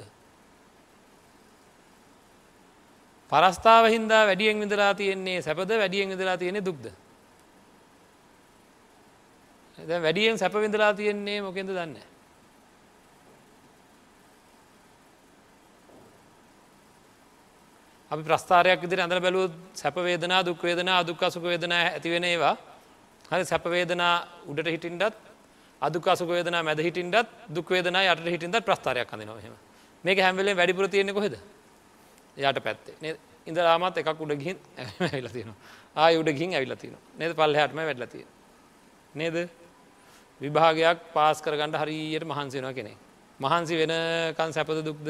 [3.32, 6.86] පරස්ථාව හින්දා වැඩියෙන් විදලා තියෙන්නේ සැපද වැඩියෙන් විදලා තියෙන දුක්ද?
[9.78, 11.98] වැඩියෙන් සැප විඳලා තියෙන්නේ මොකෙද දන්න?
[18.12, 22.56] අපි ප්‍රස්ථාරයක් විදිර ඇඳල බැලුව සැපවේදනා දුක්වේදනා අදුක් අසුක වේදනා ඇතිවෙන ඒවා.
[23.32, 24.14] හරි සැපවේදනා
[24.48, 25.16] උඩට හිටින්ටත්
[25.82, 29.56] අදුක් අසුක වේදනා මැද හිටින්ටත් දුක්වේදනා යට හිටින්ට ප්‍රස්ථාරයක් අඳ නොහෙම
[30.04, 31.36] මේක හැම්වෙලේ වැඩිපුර තියෙනෙ කොහෙද?
[32.38, 33.18] යට පැත්තේ.
[33.48, 34.58] ඉඳලාමත් එකක් උඩගින්
[35.02, 35.52] ඇවිල තියෙන
[35.96, 37.34] ආය උඩගින් ඇවිලතින නේද?
[37.34, 38.26] පල්ල හටම වැඩලතිය
[39.16, 39.36] නේද?
[40.42, 42.94] විභාගයක් පාස් කරගන්නට හරියට මහන්සිනවා කෙනෙ
[43.40, 45.10] මහන්සි වෙනකන් සැපද දුක්ද?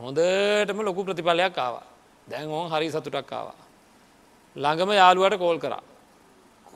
[0.00, 1.86] හොඳටම ලොකු ප්‍රතිඵලයක් ආවා.
[2.30, 3.58] දැන් ඕන් හරි සතුටක් ආවා.
[4.56, 5.82] ළඟම යාළුවට කෝල් කරා.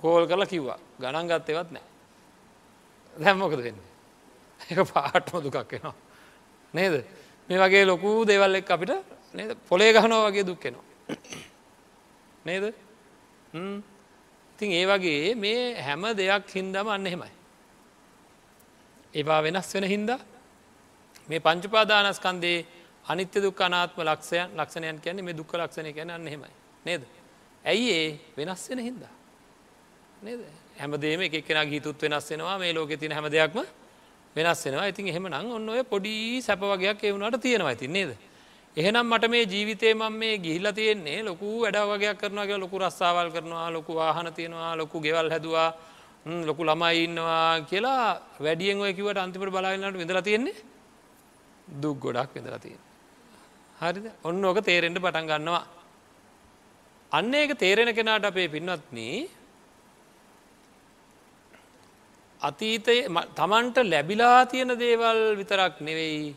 [0.00, 0.78] කෝල් කරලා කිව්වා.
[1.00, 1.86] ගණන් ගත්තෙවත් නෑ
[3.14, 3.80] දැම්මොකද වෙන්න?
[4.70, 5.94] එක පාටම දුකක් වෙනවා.
[6.74, 6.94] නේද?
[7.48, 8.92] මේ වගේ ලොකු දේවල් එක් අපිට
[9.34, 9.56] නේද?
[9.68, 10.84] පොලේ ගහනෝ වගේ දුක්කෙනවා
[12.44, 12.64] නේද?
[14.54, 17.32] ඉතින් ඒ වගේ මේ හැම දෙයක් හින්දම අන්න එහෙමයි.
[19.14, 20.20] ඒවා වෙනස් වෙන හින්දා
[21.28, 22.58] මේ පංචුපාදානස්කන්දේ
[23.06, 26.52] අනිත්‍ය දුක් අනාත්ම ලක්ෂයන් ලක්ෂණයන් කියන්නේ මේ දුක්ක ලක්ෂණය ගැන හෙමයි
[26.86, 27.02] නේද.
[27.64, 29.14] ඇයි ඒ වෙනස් වෙන හින්දා.
[30.22, 30.40] නේද
[30.78, 33.58] හැමදේම එකෙන ගීතුත් වෙනස් වෙනවා මේ ලෝක තින හැම දෙයක්ම
[34.36, 38.16] වෙනස් වෙනවා ඉතින් එහෙම නං ඔන්න ඔය පොඩි සැප වගේයක් එවුණට තියෙනවා ඇති නේද.
[38.76, 43.68] එහෙනම් මට මේ ජීවිතේ මම මේ ගිහිල්ල තියෙන්නේ ලොකු වැඩ වගේයක් කරනවාගේ ලොකු රස්සාවල් කරනවා
[43.70, 45.68] ලොකු වාහන තියෙනවා ලොකු ගෙවල් හැදවා
[46.48, 48.02] ලොකු ළමයි ඉන්නවා කියලා
[48.40, 50.56] වැඩියෙන් ඔය කිවට අන්තිපට බලාගන්නට විඳලා තියෙන්නේ
[51.82, 52.93] දුක් ගොඩක් විඳලා තියෙන.
[53.84, 55.62] හරිද ඔන්න ඕක තේරෙන්ට පටන් ගන්නවා.
[57.12, 59.00] අන්න ඒක තේරෙන කෙනාට අපේ පින්වත්න
[62.40, 62.96] අතීතය
[63.34, 66.34] තමන්ට ලැබිලා තියෙන දේවල් විතරක් නෙවෙයි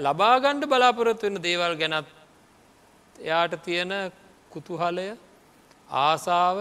[0.00, 2.08] ලබාගණ්ඩ බලාපොරොත්තු වෙන දේවල් ගැනත්
[3.16, 3.92] එයාට තියෙන
[4.50, 5.08] කුතුහලය
[6.00, 6.58] ආසාාව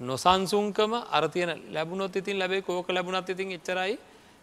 [0.00, 3.94] නොසන්සුන්කම අරතියන ලැබුණොත් ඉතින් ලැබේ කෝක ලැබුණත් ඉතින් එච්චරයි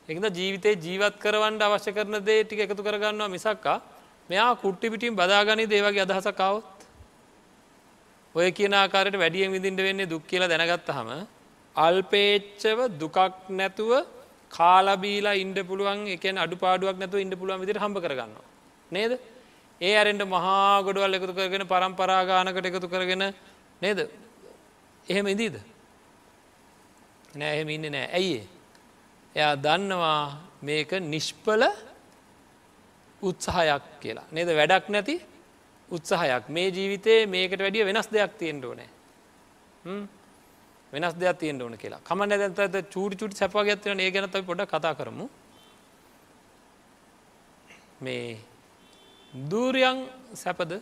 [0.10, 3.78] එකද ජීවිතේ ජීවත් කරවන්ට අවශ්‍ය කරන දේ ටික එකතු කරගන්නවා මිසක්කා
[4.30, 6.80] මෙයා කුට්ටි පිටින් බදාගනි දේවගේ අදහසකාවත්
[8.36, 11.10] ඔය කියන ආකාරයට වැඩියෙන් විදිින්ට වෙන්නේ දුක් කියලා දැනගත්ත හම
[11.76, 13.18] අල්පේච්චව දුකක්
[13.52, 13.92] නැතුව
[14.52, 18.34] කාලබීලා ඉන්ඩ පුළුවන් එක අඩු පාඩුවක් නැතුව ඉන්න පුළුවන් විදිට හම්බ කරගන්න.
[18.92, 19.12] නේද?
[19.82, 23.24] ඒ අරෙන්ට මහා ගොඩවල් එකතු කරගෙන පරම්පරාගානකට එකතු කරගෙන
[23.82, 24.00] නේද?
[25.08, 25.56] එහෙම ඉදීද?
[27.34, 28.46] නෑ එහෙම ඉන්න නෑ ඇයිඒ.
[29.36, 30.22] එයා දන්නවා
[30.62, 31.64] මේක නිෂ්පල
[33.30, 34.28] උත්සාහයක් කියලා.
[34.32, 34.50] නේද?
[34.60, 35.16] වැඩක් නැති
[35.90, 36.50] උත්සාහයක්.
[36.50, 38.90] මේ ජීවිතේ මේකට වැඩිය වෙනස් දෙයක් තියෙන්ට ඕනෑ.
[40.94, 42.02] වෙනස් දෙයක් තියෙන්ට ඕන කියලා.
[42.08, 45.30] කමන්න දැත චූටි චුටි සැපගත්වන ඒ ගැනත පොඩ කතා කරමු.
[48.02, 48.38] මේ
[49.34, 50.82] දූරියන් සැපද?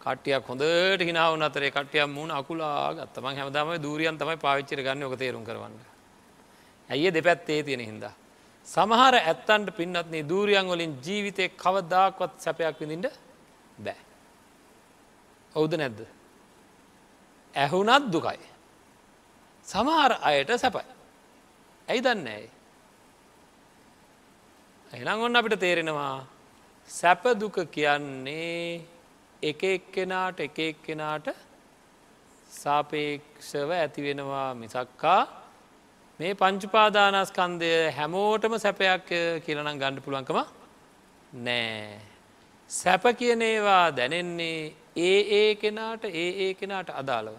[0.00, 5.44] කටියක් හොඳට හිනාව අතරේ කටියම් මුණ අකුලා ගත්තම හැමදාම දූරියන් තමයි පාවිච්චර ගන්න ඕක තේරුම්
[5.44, 5.74] කරවන්න.
[6.90, 8.14] ඇය දෙපැත්තේ තියෙන හින්දා.
[8.66, 13.20] සමහර ඇත්තන්ට පින්නත්න්නේ දූරියන් වලින් ජීවිතය කවදාක්වත් සැපයක් විඳින්ට
[13.78, 14.00] බෑ.
[15.54, 16.00] ඔවුද නැද්ද.
[17.54, 18.40] ඇහුනත් දුකයි.
[19.66, 20.86] සමහර අයට සැපයි.
[21.88, 22.50] ඇයි දන්න ඇයි.
[24.92, 26.26] එනම් ඔන්න අපිට තේරෙනවා
[26.88, 28.82] සැපදුක කියන්නේ
[29.42, 31.26] එක එක්කෙනාට එක එක්කෙනාට
[32.52, 35.43] සාපේක්ෂව ඇතිවෙනවා මිසක්කා
[36.20, 39.08] මේ පංචුපාදානස්කන්දය හැමෝටම සැපයක්
[39.44, 40.38] කියලනම් ගණ්ඩ පුළුවන්කම
[41.38, 41.98] නෑ.
[42.70, 47.36] සැප කියන ඒවා දැනෙන්නේ ඒ ඒ කෙනාට ඒ ඒ කෙනාට අදාළව.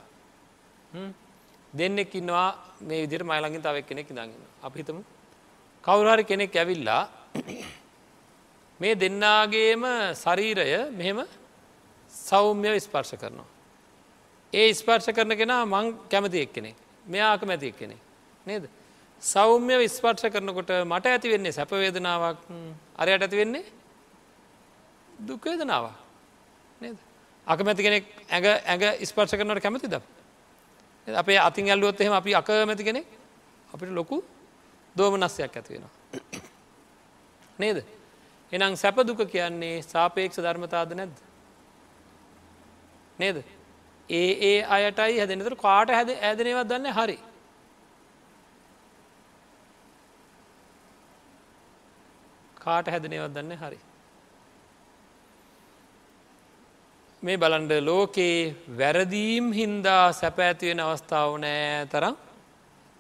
[1.74, 2.50] දෙන්නෙක් ඉන්නවා
[2.82, 5.00] මේ විදිර මයිලඟින් තවක් කෙනෙක් දඟන්න අපිතම
[5.84, 7.04] කවුරහරි කෙනෙක් ඇවිල්ලා
[8.80, 9.84] මේ දෙන්නාගේම
[10.16, 11.22] ශරීරය මෙහෙම
[12.14, 13.48] සෞම්‍ය ස්පර්ශ කරනවා.
[14.54, 18.05] ඒ ස්පර්ශ කරන කෙනා මං කැමති එක් කෙනෙක් මෙයාක මැති එක් කෙනෙක්
[18.46, 18.70] නේද.
[19.22, 22.40] සෞම්‍ය විස්පර්ශ කරනකොට මට ඇති වෙන්නේ සැපවේදනාවක්
[22.98, 23.64] අරයට ඇති වෙන්නේ
[25.20, 25.92] දුක්වේදනාව
[26.82, 26.98] නේද.
[27.48, 30.02] අකමැති කෙනෙක් ඇඟ ඇඟ ස්පර්ශ කරනට කැමති ද.
[31.08, 33.06] අපේ අතින් ඇල්ලුවොත් එහෙම අපි අකමැති කෙනෙක්
[33.74, 34.24] අපිට ලොකු
[34.96, 35.94] දෝමනස්සයක් ඇති වෙනවා.
[37.60, 37.84] නේද.
[38.52, 41.18] එනම් සැපදුක කියන්නේ සාපේක්ෂ ධර්මතාද නැද්ද.
[43.20, 43.44] නේද.
[44.10, 47.18] ඒ ඒ අයටයි හැදෙනතර කාට හැද ඇදනවත් දන්න හරි.
[52.66, 53.80] කාට හැදනවත් දන්න හරි.
[57.24, 62.16] මේ බලන්ඩ ලෝකයේ වැරදීම් හින්දා සැප ඇතිවෙන අවස්ථාව නෑ තරම්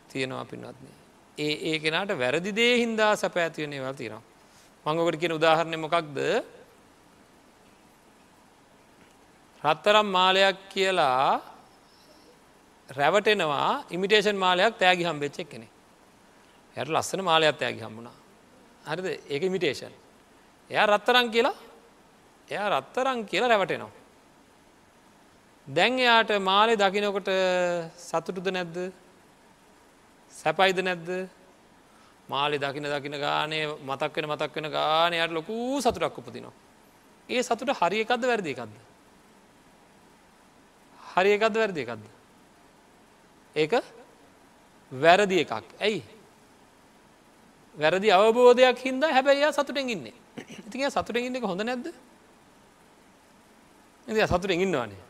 [0.09, 0.95] තියෙනවා පින්වත්න්නේ.
[1.37, 4.23] ඒ ඒ කෙනාට වැරදි දේ හින්දා සැප ඇතිවෙනේවල් තියෙනවා.
[4.85, 6.17] මංගකට කියෙන උදාහරණය මොකක්ද
[9.61, 11.41] රත්තරම් මාලයක් කියලා
[12.89, 15.67] රැවටෙනවා ඉමිටේෂන් මාලයක් තෑගි හම්බෙච්චක් කෙනෙ
[16.75, 18.15] යට ලස්සන මාලයක් තෑගි හම්බුණා
[18.85, 19.07] හරිද?
[19.29, 19.93] ඒක ඉමිටේෂන්
[20.69, 21.55] එයා රත්තරං කියලා?
[22.47, 23.93] එයා රත්තරං කියලා රැවටෙනවා.
[25.67, 27.31] දැන් එයාට මාලේ දකිනකොට
[27.99, 28.77] සතුටුද නැද්ද?
[30.31, 31.09] සැපයිද නැද්ද?
[32.29, 36.55] මාලි දකින දකින ගානේ මතක් වෙන මතක් වෙන ගානයට ලොකූ සතුටක් උපතිනවා
[37.29, 38.73] ඒ සතුට හරි එකක්ද වැරදි එකක්ද?
[41.15, 42.03] හරි එකක්ද වැරදි එකක්ද.
[43.55, 43.73] ඒක
[44.91, 45.65] වැරදි එකක්.
[45.79, 46.03] ඇයි.
[47.77, 50.13] වැරදි අවබෝධයක් හින්ද හැබැයි සතුටෙන් ඉන්නේ.
[50.67, 51.87] ඉතින් සතුටෙන් ඉන්න එක හොඳ නැද්ද?
[54.07, 55.03] ඉති සතුටෙන් ඉන්නවානේ.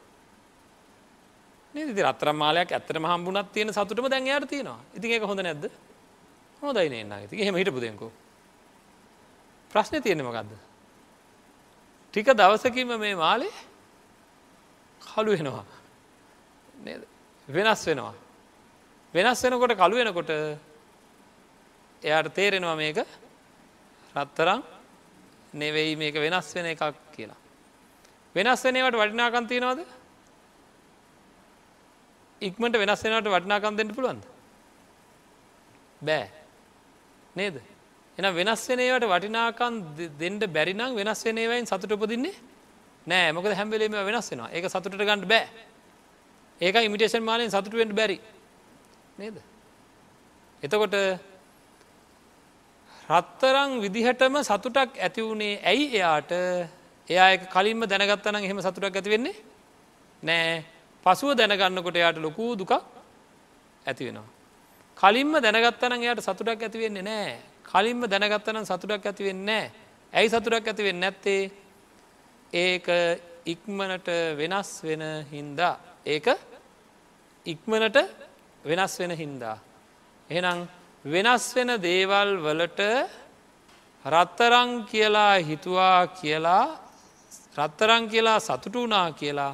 [1.75, 4.79] නති රත්තරම් මාලයක් ඇත්තටම හම්බුනත් තියෙන සතුටම දැන් යාට තියෙනවා.
[4.95, 5.69] ඉතින් ඒක හොඳ නැද්ද?
[6.61, 8.11] හොඳයි න්න ඉති හෙම හිටපු දෙෙකු
[9.71, 10.51] ප්‍රශ්නය තියෙනමකක්ද
[12.13, 13.51] ටික දවසකින්ම මේ මාලේ
[15.01, 15.65] කලු වෙනවා.
[17.47, 18.13] වෙනස් වෙනවා.
[19.13, 20.31] වෙනස් වෙනකොට කළු වෙනකොට
[22.05, 23.01] එයාට තේරෙනවා මේක?
[24.15, 24.61] රත්තරම්
[25.53, 26.83] නෙවෙයි මේක වෙනස් වෙන එකක්
[27.15, 27.39] කියලා.
[28.35, 29.85] වෙනස් වෙනවට වටිනාකන් තියෙනවද?
[32.41, 34.23] ඉක්මට වෙනස් වෙනට වටිනාකම් දෙන්න පුළුවන්ද?
[36.01, 36.27] බෑ.
[37.35, 37.61] නේද?
[38.17, 39.81] එන වෙනස් වෙනවට වටිනාකන්
[40.19, 42.35] දෙන්ට බැරිනම් වෙනස් වෙනවයින් සතුට උපදින්නේ
[43.07, 43.31] නෑ.
[43.31, 44.51] මොක හැම්බලේම වෙනස් වෙනවා.
[44.53, 45.47] ඒක සතුට ගන්නඩ බෑ.
[46.61, 48.19] ඒක ඉමිටේෂන් මාලයෙන් සතුටුවෙන්ට බැරි.
[49.17, 49.41] නේද.
[50.63, 50.95] එතකොට
[53.09, 56.31] රත්තරං විදිහටම සතුටක් ඇති වුණේ ඇයි එයාට?
[57.07, 59.35] එයා එක කලින්ම දැනගත්තනම් එහෙම සතුටක් ඇති වෙන්නේ
[60.23, 60.65] නෑ.
[61.05, 62.73] පසුව දැනගන්නකොට එයාට ලොකූ දුකක්
[63.85, 64.29] ඇති වෙනවා.
[64.97, 67.37] කලින්ම දැනගත්තනම් එයාට සතුටක් ඇති වෙන්නේ නෑ.
[67.63, 69.71] කලින්ම දැනගත්තනම් සතුටක් ඇති වෙන්නේ
[70.13, 71.51] ඇයි සතුටක් ඇති වෙන්න නැත්තේ?
[72.53, 72.87] ඒක
[73.45, 75.75] ඉක්මනට වෙනස් වෙන හින්දා.
[76.05, 76.27] ඒක
[77.45, 77.97] ඉක්මනට
[78.65, 79.57] වෙනස් වෙන හින්දා.
[80.29, 80.65] එහෙනම්
[81.05, 82.81] වෙනස් වෙන දේවල් වලට
[84.05, 86.65] රත්තරං කියලා හිතුවා කියලා
[87.57, 89.53] රත්තරං කියලා සතුටු වනා කියලා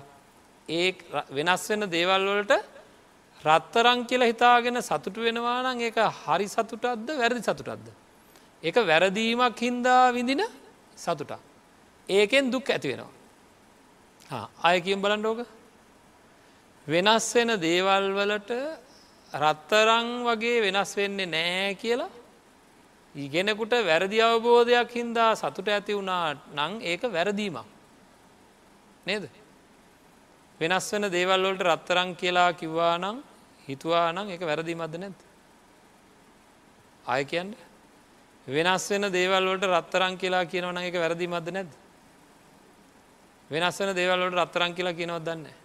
[0.70, 0.88] ඒ
[1.30, 2.54] වෙනස් වෙන දේවල් වලට
[3.40, 7.88] රත්තරං කියලා හිතාගෙන සතුටු වෙනවා නම් ඒක හරි සතුටක්ද වැරදි සතුටක්ද.
[8.64, 10.44] එක වැරදීමක් හින්දා විඳින
[10.98, 11.42] සතුටක්.
[12.10, 13.12] ඒකෙන් දුක් ඇති වෙනවා.
[14.64, 15.40] අය කියම් බලන්ඩෝක
[16.88, 18.52] වෙනස් වෙන දේවල් වලට
[19.34, 22.10] රත්තරං වගේ වෙනස් වෙන්නේ නෑ කියලා
[23.16, 27.68] ඉගෙනෙකුට වැරදි අවබෝධයක් හින්දා සතුට ඇති වුණා නං ඒක වැරදීමක්
[29.06, 29.30] නේද
[30.60, 33.18] වෙනස් වෙන දේවල්වලට රත්තරං කියලා කිව්වා නම්
[33.68, 35.20] හිතුවා නම් එක වැරදිීමද නැත්.
[37.06, 37.56] ආය කියන්න
[38.48, 41.72] වෙනස් වෙන දේවල්වලට රත්තරං කියලා කියනවන එක වැරදිීමද නැද.
[43.50, 45.61] වෙනස් වෙන දේවල්වලට රත්තරං කියලා කියනවත් දන්න.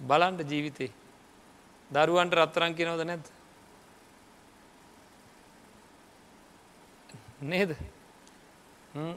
[0.00, 0.90] බලන්ට ජීවිතේ
[1.90, 3.26] දරුවන්ට රත්තරං කියනවද නැද්ද.
[7.40, 7.76] නේද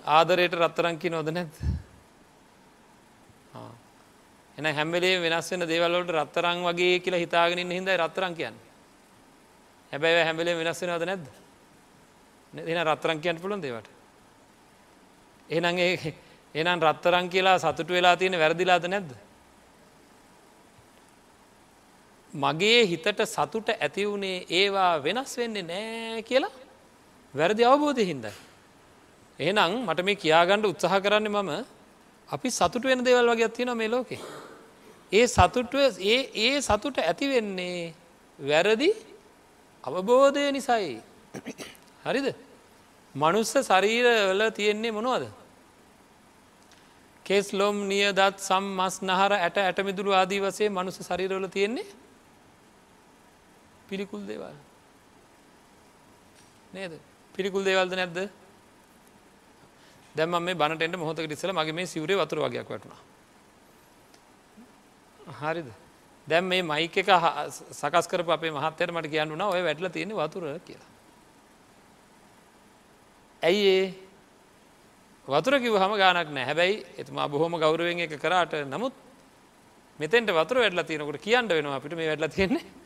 [0.05, 1.55] ආදරයට රත්තරං කියනවද නැද්ද.
[4.57, 8.57] එන හැම්බලේ වෙනස් වෙන දේවල්ලට රත්තරං වගේ කියලා හිතාගෙනින් හිදයි රත්තරං කියන්න.
[9.91, 11.25] හැබැයි හැම්බලේ වෙනස් වෙනවද නැද්ද.
[12.53, 13.89] එන රත්තරං කියන්න පුළන් දේවට.
[15.49, 16.13] එනං ඒ
[16.55, 19.28] එනම් රත්තරං කියලා සතුට වෙලා තියෙන වැරදිලාද නැද්ද.
[22.33, 26.51] මගේ හිතට සතුට ඇති වුණේ ඒවා වෙනස් වෙන්නේ නෑ කියලා
[27.33, 28.33] වැරදි අවබෝධය හින්දයි.
[29.39, 31.65] එහෙනම් මට මේ කියාගණ්ඩ උත්සාහ කරන්න මම
[32.29, 34.19] අපි සතුට වෙන දෙවල් වගේ තියෙන මේ ලෝකේ.
[35.11, 37.93] ඒ සතුට ඒ ඒ සතුට ඇතිවෙන්නේ
[38.39, 38.89] වැරදි
[39.83, 41.01] අවබෝධය නිසයි.
[42.03, 42.27] හරිද.
[43.15, 45.25] මනුස්ස ශරීරවල තියෙන්නේ මොනවද.
[47.25, 51.87] කෙස් ලොම් නිය දත් සම් මස් නහර ඇට ඇටමිදුළු ආදී වසේ මනුස ශරීරවල තියෙන්නේ
[53.89, 54.55] පිළිකුල් දේවල්.
[56.73, 56.93] නේද?
[57.35, 58.29] පිළිකුල් දේවල්ද නැද්ද?
[60.15, 63.01] දැම මේ බනට මොහොත ටිස්සල මගේ මේ සිවරේ වතුර වගේයක් වැටුණා.
[65.41, 65.69] හරිද?
[66.27, 67.09] දැම් මේ මයික එක
[67.71, 70.89] සකස්කර අපේ මහත්තයට මට කියන්නුන ඔය වැටල තියෙන වතුර කියලා.
[73.41, 73.93] ඇයි ඒ?
[75.27, 78.53] වතුර කිව හම ගානක් නෑ හැබැයි එතුමා බොහොම ගෞරුවෙන් එක කරාට.
[78.67, 78.93] නමුත්
[79.99, 82.78] මෙතෙන්ට වතුර වැඩලා තියෙනකට කියන්න වෙනවා අපිට මේ වැඩලා තියෙන්නේ.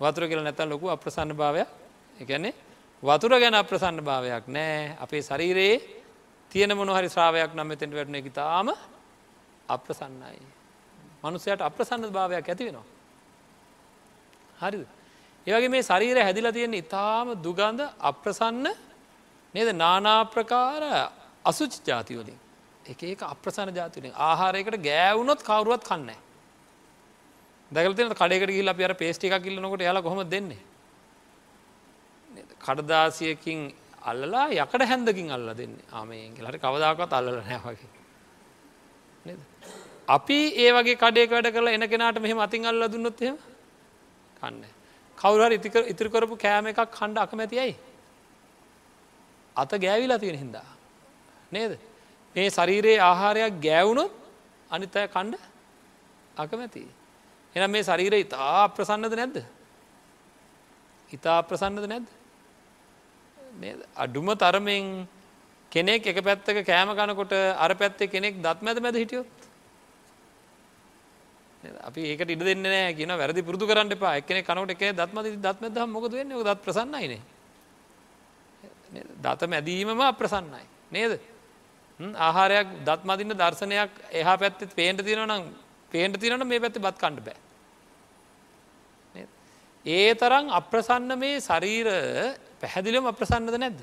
[0.00, 1.68] වතුර කියල නැතන් ලොකු අප්‍රසන්න භාවයක්
[2.18, 2.54] එකන්නේ
[3.02, 5.80] වතුර ගැන අප්‍රසන්න භාවයක් නෑ අපේ ශරීරයේ
[6.50, 8.68] තියෙන මොනහරි ශ්‍රාවයක් නම් මෙතෙන්ට වැටන එක තාම
[9.68, 10.40] අප්‍රසන්නයි.
[11.22, 12.84] මනුසයට අප්‍රසන්න භාවයක් ඇති වෙනවා.
[14.58, 14.86] හරිද.
[15.46, 18.66] ඒවගේ මේ ශරීර හැදිලා තියෙන ඉතාම දුගන්ධ අප්‍රසන්න
[19.54, 20.82] නේද නානාප්‍රකාර
[21.44, 22.38] අසුචි ජාතිවලින්
[22.84, 26.25] එක ඒක අප්‍රසණ ජාතිවලින් ආහාරයකට ගෑවුණොත් කවරුවත් කන්න
[27.70, 30.58] දැකලතින කඩෙකට ගිල් අප අර පේස්ටි එකක් කිල්ලනකොට යාලා කොහොම දෙන්නේ?
[32.60, 35.74] කඩදාසියකින් අල්ලලා යකට හැන්දකින් අල්ල දෙන්න.
[35.92, 37.88] ආමයෙන් ලට කවදාකත් අල්ල නෑවගේ
[40.08, 43.38] අපි ඒ වගේ කඩේ කඩ කරලා එන කෙනාට මෙහෙම අතින් අල්ල දුන්නොත් එහෙම?
[44.40, 44.64] කන්න.
[45.18, 45.52] කවුරහර
[45.92, 47.74] ඉතිරකරපු කෑම එකක් කණ්ඩ අකමැතියයි
[49.56, 50.68] අත ගෑවිලා තියෙන හින්දා.
[51.52, 51.78] නේද?
[52.36, 54.12] මේ ශරීරයේ ආහාරයක් ගෑවුණොත්
[54.70, 55.42] අනිත් අය කණ්ඩ
[56.36, 56.86] අකමැති
[57.56, 59.36] එනම් මේ ශරීර ඉතා ප්‍රසන්නද නැද්ද?
[61.10, 62.08] ඉතා ප්‍රසන්නද නැද්ද?
[63.96, 65.06] අඩුම තරමෙන්
[65.72, 69.26] කෙනෙක් එක පැත්තක කෑම කනකොට අර පැත්තේ කෙනෙක් දත් මැද මැද හිටියොත්?
[71.82, 74.16] අපි ඒකට ඉඩ දෙන්න නෑ කියන වැරදි පුරදු කරන්න එපා.
[74.16, 76.36] එකන කනට එක දත්ම දත්මද මොකද වෙන්න?
[76.42, 77.22] දත් ප්‍රසන්නයිනේ
[79.18, 80.64] දත මැදීමම අප්‍රසන්නයි.
[80.90, 81.20] නේද?
[82.18, 85.42] ආහාරයක් දත් මදින්න දර්ශනයක් එහා පැත්තෙත් පේන්ට තියෙන නම්
[85.90, 87.45] පේන්ට තියනට මේ පැත්ති බත් කණ්ඩ බෑ.
[89.86, 91.86] ඒ තරම් අප්‍රසන්න මේ ශරීර
[92.60, 93.80] පැහැදිලිම අප්‍රසන්නද නැද්ද.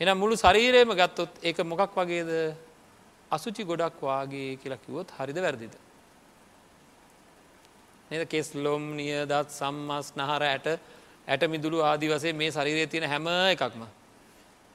[0.00, 2.30] එනම් මුළු ශරීරයම ගත්තොත් ඒක මොකක් වගේද
[3.30, 5.74] අසුචි ගොඩක් වාගේ කියලා කිවොත් හරිද වැරදිද.
[8.10, 10.66] නද කෙස් ලොම් නිය දත් සම්මස් නහර ඇට
[11.28, 13.82] ඇට මිදුළු ආදි වසේ මේ ශරීරය තියෙන හැම එකක්ම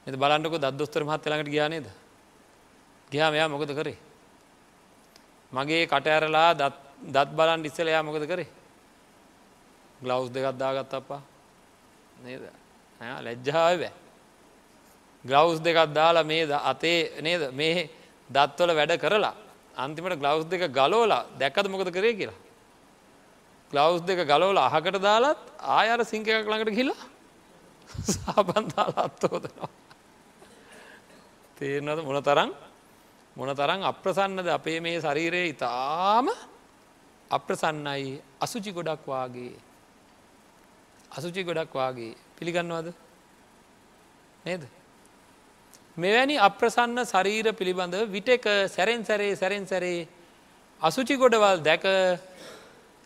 [0.08, 1.88] එ බලන්නක දොස්තර මහත් ළඟට ගියානේද
[3.12, 3.98] ගියා මෙයා මොකද කරේ.
[5.52, 8.59] මගේ කට ඇරලා දත් බලන් ඉස්සලයා මොකද කරේ.
[10.02, 11.22] ගලවස් දෙකත් දාගත් අපා
[12.20, 12.44] නේද
[13.20, 13.92] ලැජ්ජාව බෑ.
[15.26, 17.52] ගලවස් දෙකත් දාලා මේ අතේ නේද?
[17.52, 17.90] මේ
[18.30, 19.36] දත්වල වැඩ කරලා
[19.76, 22.40] අන්තිමට ගලවස් දෙක ගලෝලා දැක්කද මොකද කරේ කියලා.
[23.72, 27.02] ගලවස් දෙක ගලෝල අහකට දාලත් ආයර සිංක එකක් ළඟට කියලා
[28.14, 29.70] සාපන්දාලා අත්තෝදනවා.
[31.58, 32.52] තේරනද මොන තරම්?
[33.36, 35.44] මොන තරම් අප්‍රසන්නද අපේ මේ ශරීරය?
[35.50, 36.28] ඉතාම
[37.32, 38.22] අප්‍රසන්නයි.
[38.40, 39.69] අසුචි ගොඩක් වාගේ.
[41.12, 42.94] අසුචි ගොඩක් වාගේ පිළිගන්නවාද?
[44.46, 44.64] නේද?
[45.98, 50.08] මෙවැනි අප්‍රසන්න ශරීර පිළිබඳ විටක සැරෙන් සැරේ සැරෙන් සැරේ
[50.82, 51.86] අසුචි ගොඩවල් දැක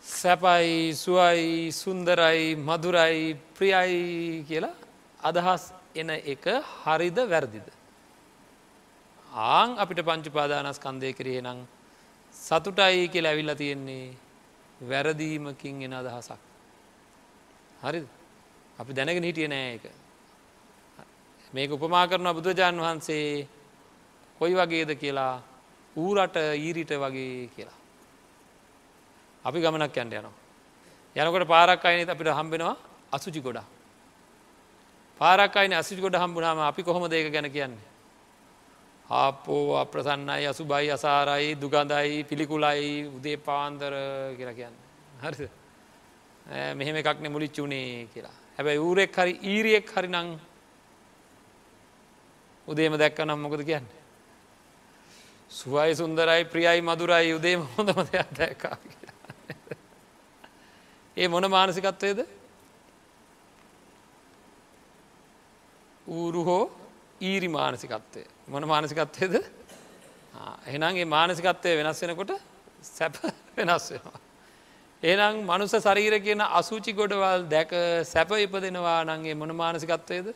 [0.04, 4.74] සැපයි සුවයි සුන්දරයි මදුරයි ප්‍රියයි කියලා
[5.20, 6.44] අදහස් එන එක
[6.76, 7.66] හරිද වැරදිද?
[9.50, 11.60] ආං අපිට පංචුපාදානස්කන්දය කරේ නං
[12.34, 14.16] සතුටයි කියල ඇවිල්ල තියෙන්නේ
[14.80, 16.53] වැරදීමකින් එන අදහසක්.
[17.84, 18.00] හරි
[18.78, 19.84] අපි දැනගෙන හිටිය නෑ එක.
[21.52, 23.46] මේක උපමා කරන බුදුරජාණන් වහන්සේ
[24.40, 25.34] කොයි වගේද කියලා
[25.96, 27.78] ඌරට ඊරිට වගේ කියලා.
[29.44, 30.34] අපි ගමනක් යන්ට යනවා.
[31.16, 32.76] යනකොට පාරක් අයිනත අපිට හම්බෙනවා
[33.12, 33.66] අසුචි ගොඩා.
[35.20, 37.92] පාරක් අයින අසුචි ගොඩ හම්බුනාම අපි කොහොම දේක ගැන කියන්නේ.
[39.10, 43.92] ආපෝ අප්‍රසන්නයි අසුබයි අසාරයි දුගඳයි පිළිකුලයි උදේ පාන්දර
[44.36, 44.74] කියලා කියන්න.
[45.22, 45.63] හරිද.
[46.46, 48.36] මෙහෙම එකක්නෙ මුලිච්ච වුණේ කියලා.
[48.56, 50.28] හැබැයි ඌරෙක් හරි ඊරියෙක් හරි නං
[52.68, 53.86] උදේම දැක්ක නම් මොකද කියන්න.
[55.50, 58.76] සුවයි සුන්දරයි ප්‍රියයි මදුරයි උදේම හොඳම දෙයක් දැකා
[61.16, 62.20] ඒ මොන මානසිකත්වයද
[66.06, 66.64] ඌරු හෝ
[67.20, 69.34] ඊරි මානසිකත්වය මොන මානසිකත්වයද
[70.66, 72.32] එහෙනන්ගේ මානසිකත්වය වෙනස් වෙනකොට
[72.82, 73.14] සැප
[73.56, 74.23] වෙනස් වෙනවා.
[75.04, 77.72] ඒනම් මනුස ශරීර කියන අසූචි ගොඩවල් දැක
[78.04, 80.28] සැප ඉපදෙනවා නංගේ මොන මානසිකත්වයද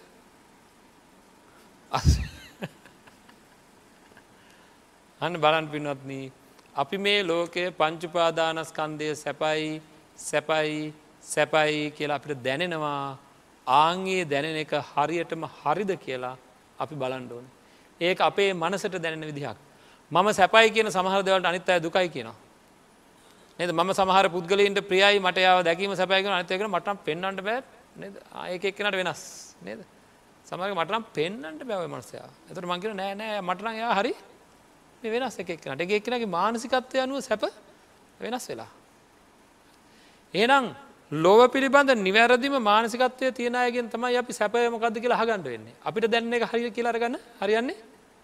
[5.20, 6.12] අන්න බලන් පින්වත්න
[6.76, 9.70] අපි මේ ලෝකය පංචුපාදානස්කන්දය සැපයි
[10.18, 10.74] සැපයි
[11.24, 13.00] සැපයි කියලා අපිට දැනෙනවා
[13.66, 16.34] ආංගේ දැනෙන එක හරියටම හරිද කියලා
[16.78, 17.46] අපි බලන්ඩෝන.
[18.00, 19.56] ඒක අපේ මනසට දැනෙන විදිහක්.
[20.10, 22.47] මම සැපයි කියන සමහරදවලට අනිත් අය දුකයි කියනවා.
[23.59, 23.72] නද?
[23.74, 27.62] ම සමහර පුද්ගලන්ට ප්‍රියයි මට යාව දැකීම සැපයගෙන අනිතයකන මටම් පෙන්න්නට බෑ
[28.54, 29.22] ඒක එක්කනට වෙනස්
[29.66, 29.80] නේද?
[30.46, 34.14] සමග මටනම් පෙන්න්නට බැව මනසයා එතට මංකින නෑ නෑ මටන යා හරි
[35.02, 37.42] වෙනස් එකක්නට එක එක්නගේ මානසිකත්වය අනුව සැප
[38.20, 38.70] වෙනස් වෙලා.
[40.34, 40.74] ඒනම්
[41.12, 45.74] ලොව පිළිබඳ නිවැරදිම මානසිකත්වය තියෙනයගෙන් තමයි අපි සැපය මොකක්ද කියලා හගන්ඩ වෙන්නේ.
[45.82, 47.76] අපිට දැන්න එක හරි කියලාරගන්න හරියන්නේ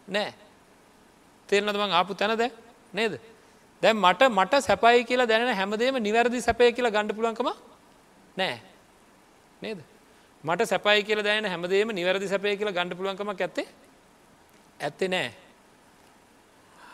[0.08, 0.32] නෑ.
[1.48, 1.90] තේරනද මං?
[1.92, 2.50] ආපු තැන දැ
[2.92, 3.18] නේද?
[3.84, 7.50] දැ මට මට සැපයි කියලා දැන හැමදේම නිවැරදි සැපය කියලා ගණඩ පුලන්කම
[8.36, 8.60] නෑ.
[9.62, 9.78] නේද?
[10.44, 13.66] මට සැපයි කියල දැන හැමදේම නිවැරදි සැපය කියලා ගණඩ පුලුවන්කමක් ඇත්තේ
[14.80, 15.30] ඇත්තේ නෑ.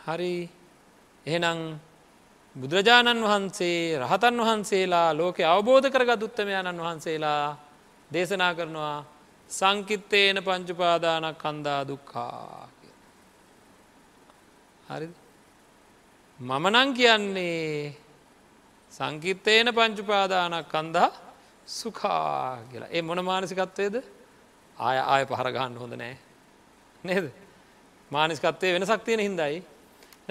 [0.05, 0.49] හරි.
[1.25, 1.79] එහෙනම්
[2.55, 7.57] බුදුරජාණන් වහන්සේ රහතන් වහන්සේලා ලෝකෙ අවබෝධ කරගත් උත්තමයණන් වහන්සේලා
[8.09, 8.97] දේශනා කරනවා
[9.49, 12.69] සංකිත්තේන පංචුපාදානක් කන්දා දුක්කා
[14.89, 15.07] හරි
[16.41, 17.93] මමනං කියන්නේ
[18.91, 21.09] සංකිත්තේන පංචුපාදානක් කන්දා
[21.67, 22.89] සුකා කියලා.
[22.89, 23.95] ඒ මොන මානසිකත්වයද?
[24.77, 26.15] ආය ආය පහරගන්න හොඳ නෑ.
[27.03, 27.25] නේද?
[28.11, 29.61] මානසිකත්වය වෙන සක්තියන හින්දයි.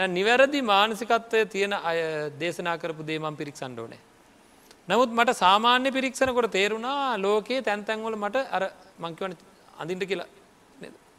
[0.08, 1.98] නිවැරදි මානසිකත්වය තියෙන අය
[2.40, 4.00] දේශනා කරපු දේමම් පිරික්සන්ඩ ඕනේ.
[4.88, 8.62] නමුත් මට සාමාන්‍ය පිරික්ෂණකොට තේරුණා ලෝකයේ තැන්තැන්වල මට අර
[8.98, 9.36] මංකිවන
[9.78, 10.26] අඳින්ට කියලා.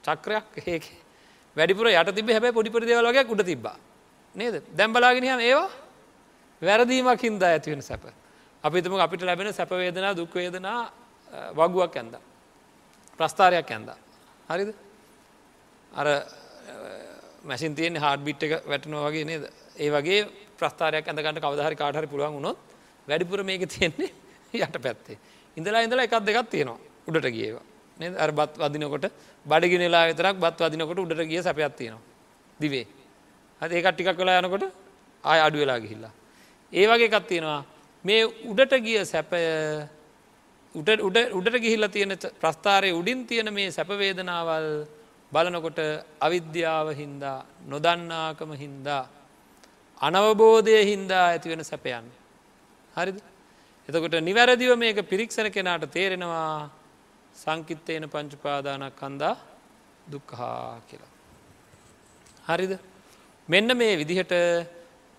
[0.03, 0.83] චක්‍රයක් ඒක.
[1.55, 3.77] වැඩිපුර යට තිබ හැබැ පොඩිපරි දේවලගේ උඩ තිබා
[4.36, 4.63] නේද?
[4.71, 5.69] දැම්බලාගෙනහම ඒවා
[6.61, 8.03] වැරදීමක් හින්දා ඇතිවෙන සැප.
[8.63, 10.91] අපිතම අපිට ලැබෙන සැපවේදනා දුක්වේදනා
[11.53, 12.15] වගුවක් ඇන්ද.
[13.17, 13.89] ප්‍රස්ථාරයක් ඇන්ද.
[14.49, 14.73] හරිද?
[15.91, 16.07] අර
[17.43, 19.43] මැසින් තියෙන් හාඩ බිට් එක වැටනවා වගේ නේද?
[19.77, 20.27] ඒ වගේ
[20.57, 22.57] ප්‍රස්ථාරයක් ඇඳකට කවදහරි කාටහරි පුළුවන් වුණොත්
[23.07, 24.11] වැඩිපුර මේක තියෙන්නේ
[24.55, 25.17] යට පැත්තේ.
[25.57, 27.65] ඉඳලා ඉඳලා එකක් දෙකක් තියෙනවා උඩට ගියවා.
[27.99, 28.15] නේද?
[28.15, 29.11] අර බත් වදිනකොට
[29.45, 32.03] බඩගිනලා විතරක් බත් වදිනකොට උඩට ගිය සැපයක් තියෙනවා.
[32.59, 33.00] දිවේ.
[33.62, 34.66] හද ඒකට ටිකක් කලා යනකොට
[35.24, 36.14] ආය අඩු වෙලා ගිහිල්ලා
[36.74, 37.62] ඒ වගේ එකක් තියෙනවා
[38.05, 39.41] මේ උඩට ගිය සැපය
[41.32, 44.68] උඩට ගිහිල්ල තියෙන ප්‍රස්ථාරය උඩින් තියෙන මේ සැපවේදනාවල්
[45.32, 45.80] බලනකොට
[46.20, 49.03] අවිද්‍යාව හින්දා නොදන්නාකම හින්දා
[50.01, 52.05] අනවබෝධය හින්දා ඇතිවෙන සැපයන්.
[52.93, 53.18] හරිද.
[53.89, 56.70] එතකොට නිවැරදිව මේක පිරික්ෂණ කෙනාට තේරෙනවා
[57.36, 59.36] සංකිත්තේන පංචුපාදානක් කන්දා
[60.12, 61.12] දුක්හා කියලා.
[62.47, 62.74] හරිද.
[63.51, 64.33] මෙන්න මේ විදිහට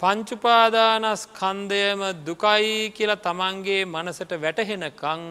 [0.00, 5.22] පංචුපාදානස් කන්දයම දුකයි කියලා තමන්ගේ මනසට වැටහෙනකං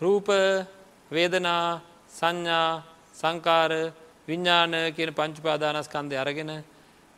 [0.00, 0.28] රූප
[1.10, 1.62] වේදනා
[2.10, 2.66] සංඥා
[3.14, 3.72] සංකාර
[4.28, 6.52] විඤ්ඥාන කියන පංචුපාදානස්කන්දය අරගෙන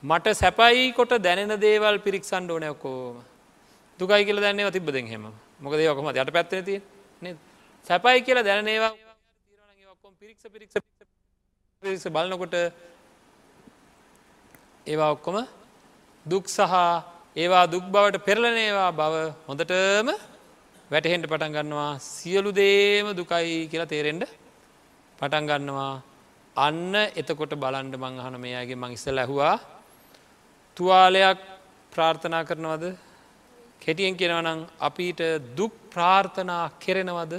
[0.02, 3.16] මට සැපයි කොට දැනෙන දේවල් පිරික්සන්ඩ ඕනයකෝම
[4.00, 5.26] දුකයි කියල දැන්නේ තිබදෙන් හෙම
[5.60, 6.78] මොකද යොකම යට පැත්තන තිය
[7.86, 8.94] සැපයි කියලා දැනේවා
[10.20, 10.76] පිරික්ෂ පිරික්ෂ
[11.82, 12.56] පිරික්ෂ බලනකොට
[14.86, 15.36] ඒවා ඔක්කොම
[16.26, 16.74] දුක් සහ
[17.36, 19.14] ඒවා දුක් බවට පෙරලනේවා බව
[19.48, 20.08] හොඳටම
[20.90, 21.98] වැටහෙන්ට පටන් ගන්නවා.
[21.98, 24.24] සියලු දේම දුකයි කියලා තේරෙන්ඩ
[25.18, 26.02] පටන් ගන්නවා.
[26.56, 29.56] අන්න එතකොට බලන්ඩ මං අහන මේයාගේ මං ඉස්සල ඇහවා.
[30.76, 31.40] තුවාලයක්
[31.92, 32.84] ප්‍රාර්ථනා කරනවද?
[33.80, 35.20] කෙටියෙන් කෙනවනං අපිට
[35.56, 37.34] දුක් ප්‍රාර්ථනා කෙරෙනවද?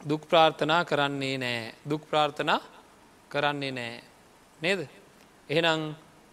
[0.00, 1.74] දුක් ප්‍රාර්ථනා කරන්නේ නෑ.
[1.84, 2.60] දුක් ප්‍රාර්ථනා
[3.28, 4.02] කරන්නේ නෑ.
[4.60, 4.99] නේද?
[5.50, 5.80] එහෙනම්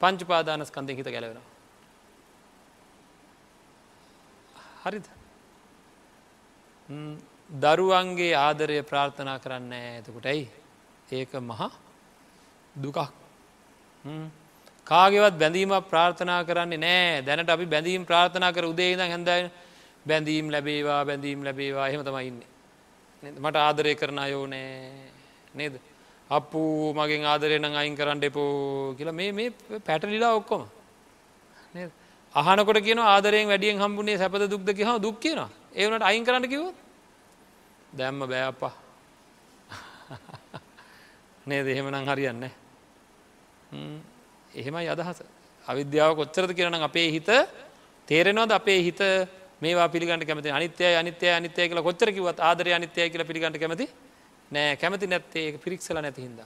[0.02, 1.48] පංචුපාදානස්කන්දය හිත ගැලවෙනවා.
[4.84, 5.08] හරිද
[7.58, 10.48] දරුවන්ගේ ආදරය ප්‍රාර්ථනා කරන්න ඇතකොට ඇයි
[11.12, 11.72] ඒක මහා
[12.76, 13.00] දුකක්
[14.88, 19.52] කාගෙවත් බැඳීමක් ප්‍රාර්ථනා කරන්නේ නෑ දැනට අපි බැඳීම් ප්‍රාර්ථනා කර උදේද හැඳයි
[20.06, 22.50] බැඳීම් ලැබේවා බැඳීම් ලැබේවා එහෙම තමයින්නේ.
[23.36, 24.68] මට ආදරය කරන අයෝ නෑ
[25.54, 25.74] නේද.
[26.30, 29.50] අපපු මගෙන් ආදරය නං අයින් කරන්න එපෝ කියලා මේ මේ
[29.80, 30.68] පැටලිලා ඔක්කොම.
[32.36, 35.50] අහනකොට කියන ආදරයෙන් වැඩියෙන් හම්බුනේ සැපද දුක්ද කිහ දුක් කියනවා.
[35.74, 36.76] ඒවනට අයින් කරන්න කිවොත්
[37.94, 38.74] දැම්ම බෑපා
[41.48, 41.68] නේද?
[41.68, 42.44] එහෙමනම් හරියන්න
[44.54, 45.24] එහෙමයි අදහස.
[45.66, 47.30] අවිද්‍යාව කොච්චරද කියරන අපේ හිත
[48.08, 48.52] තේරෙනවද?
[48.52, 49.00] අපේ හිත
[49.62, 50.52] මේවා පිළිගට කැමති?
[50.52, 53.88] අනිත්‍යය අනිත්‍යය අනිත්‍යය කියල කොච්චර කිවත් ආදරය අනිත්‍යය කියල පිළිගට කැමති?
[54.52, 56.40] නෑ කැමති නැත්තේ ඒ පිරික්සල නැති හිද.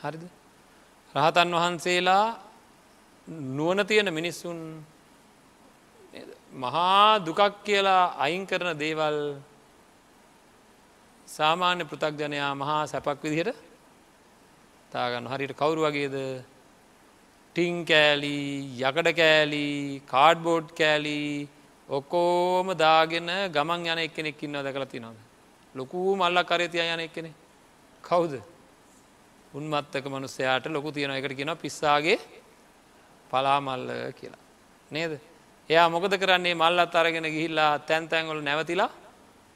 [0.00, 0.24] හරිද.
[1.14, 2.26] රහතන් වහන්සේලා
[3.28, 4.58] නුවන තියෙන මිනිස්සුන්
[6.54, 9.18] මහා දුකක් කියලා අයින් කරන දේවල්
[11.28, 13.58] සාමාන්‍ය පෘතක්ජනයා මහා සැපක් විදිහට
[14.92, 16.16] තාගන්න හරිට කවුරු වගේද
[17.56, 18.46] ටිං කෑලී
[18.80, 21.48] යකඩ කෑලී කාඩ්බෝඩ් කෑලී
[21.88, 25.25] ඔක්කෝම දාගෙන ගමන් යන එක්කෙනෙක් ඉන්න දැකලා තිනොද
[25.76, 27.30] ලොකූ මල්ලක් කරතිය යන එක්කෙනෙ
[28.04, 28.34] කවුද?
[29.52, 32.18] උන්මත්තක මනුස්සයාට ලොකු තියෙන එකට කියෙන පිස්සාගේ
[33.30, 34.42] පලාමල්ල කියලා.
[34.90, 35.20] නේද?
[35.70, 36.54] එයා මොකද කරන්නේ?
[36.54, 38.90] මල්ලත් අරගෙන ගිහිල්ලා තැන්තැන්වල නැවතිලා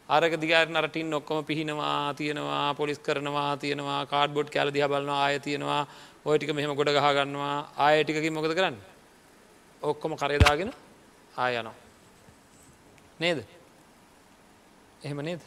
[0.09, 5.39] අරක දිගරන අරටින් ඔක්කොම පිහිනවා තියෙනවා පොලිස් කරනවා තියෙනවා කාඩ් බොඩ් කෑල දිහ බලනවා ආය
[5.39, 5.87] තියෙනවා
[6.25, 8.77] ඔයටික මෙහෙම ගොඩ ගහගන්නවා ආයටිකකින් මොකද කරන්න?
[9.83, 10.73] ඔක්කොම කරේදාගෙන
[11.37, 11.75] ආයනවා
[13.21, 13.45] නේද?
[15.03, 15.41] එහෙම නේද?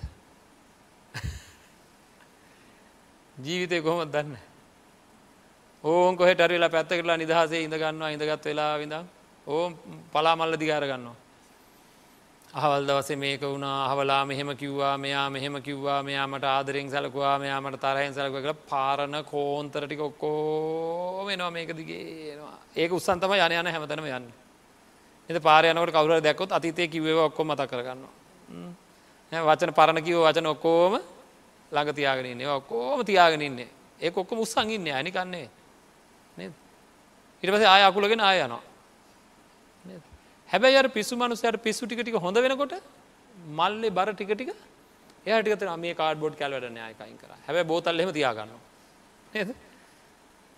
[3.38, 4.38] ජීවිතය කොහොමත් දන්න?
[5.84, 9.06] ඕන් කොහෙට අරවෙලා පැත්ත කරලා නිදහසේ ඉඳගන්නවා ඉඳගත් වෙලා විඳම්
[9.48, 9.72] ඕ
[10.14, 11.16] පලාමල්ල දිගාර ගන්නවා.
[12.54, 18.14] අහවල් දවසේ මේක වුණා හවලා මෙහෙම කිව්වා මෙයා මෙහෙම කිව්වා මෙයාමට ආදරෙන් සැලකවා මෙයාමට තරහෙන්
[18.14, 24.06] සැලක කළ පාරණ කෝන්තර ටික ඔක්කෝ වෙනවා මේක දිගේනවා ඒක උත්සන් තම යන යන හැමතනම
[24.08, 24.28] යන්න.
[25.30, 28.14] එත පාරයනකට කවුර දැකොත් අතීතය කිව්ව ඔක්කොම මත කරගන්නවා.
[29.32, 31.02] වචන පරණ කිව වචන ඔක්කෝම
[31.74, 33.70] ළඟ තියාගෙනන්නේ ඔක්කෝම තියාගෙනන්නේ
[34.02, 35.48] ඒ ඔක්කොම උත්සංගින්න අනිකන්නේ
[37.44, 38.62] ඉට පස ආය අකුලගෙන ආය යනවා.
[40.50, 42.76] හැබැයි අර පිස්සු මනුසයට පිස්සු ටික හොඳ වෙනකොට
[43.54, 44.52] මල්ලෙ බර ටික ටික
[45.26, 47.32] එයාටිකත මේ කාඩ බෝඩ් කැල්වැට න්යායකයින් කර.
[47.48, 48.54] හැබැ බෝතල්ලෙම තියාගන්න
[49.34, 49.56] නේද?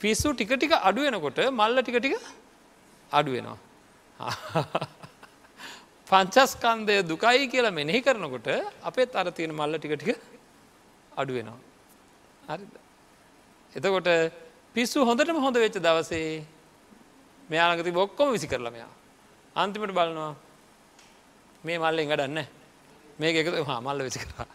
[0.01, 2.15] පිස්සු ටික ටික අඩුවෙනකොට මල්ල ටික ටික
[3.11, 3.57] අඩුවෙනවා
[6.07, 8.47] පංචස්කන්දය දුකයි කියලා මෙනෙහි කරනකොට
[8.83, 10.34] අපේ අර තියෙන මල්ල ටික ටික
[11.17, 11.59] අඩුවෙනවා.
[12.47, 12.65] හරි
[13.73, 14.09] එතකොට
[14.75, 16.27] පිස්සු හොඳටම හොඳ වෙච්ච දවසේ
[17.49, 18.91] මෙයාලගති බොක්කොම විසි කරලමයා
[19.55, 20.31] අන්තිමට බලනවා
[21.63, 22.39] මේ මල්ලෙන් ගඩන්න
[23.19, 24.47] මේක එකතු හා මල්ල විසි කරා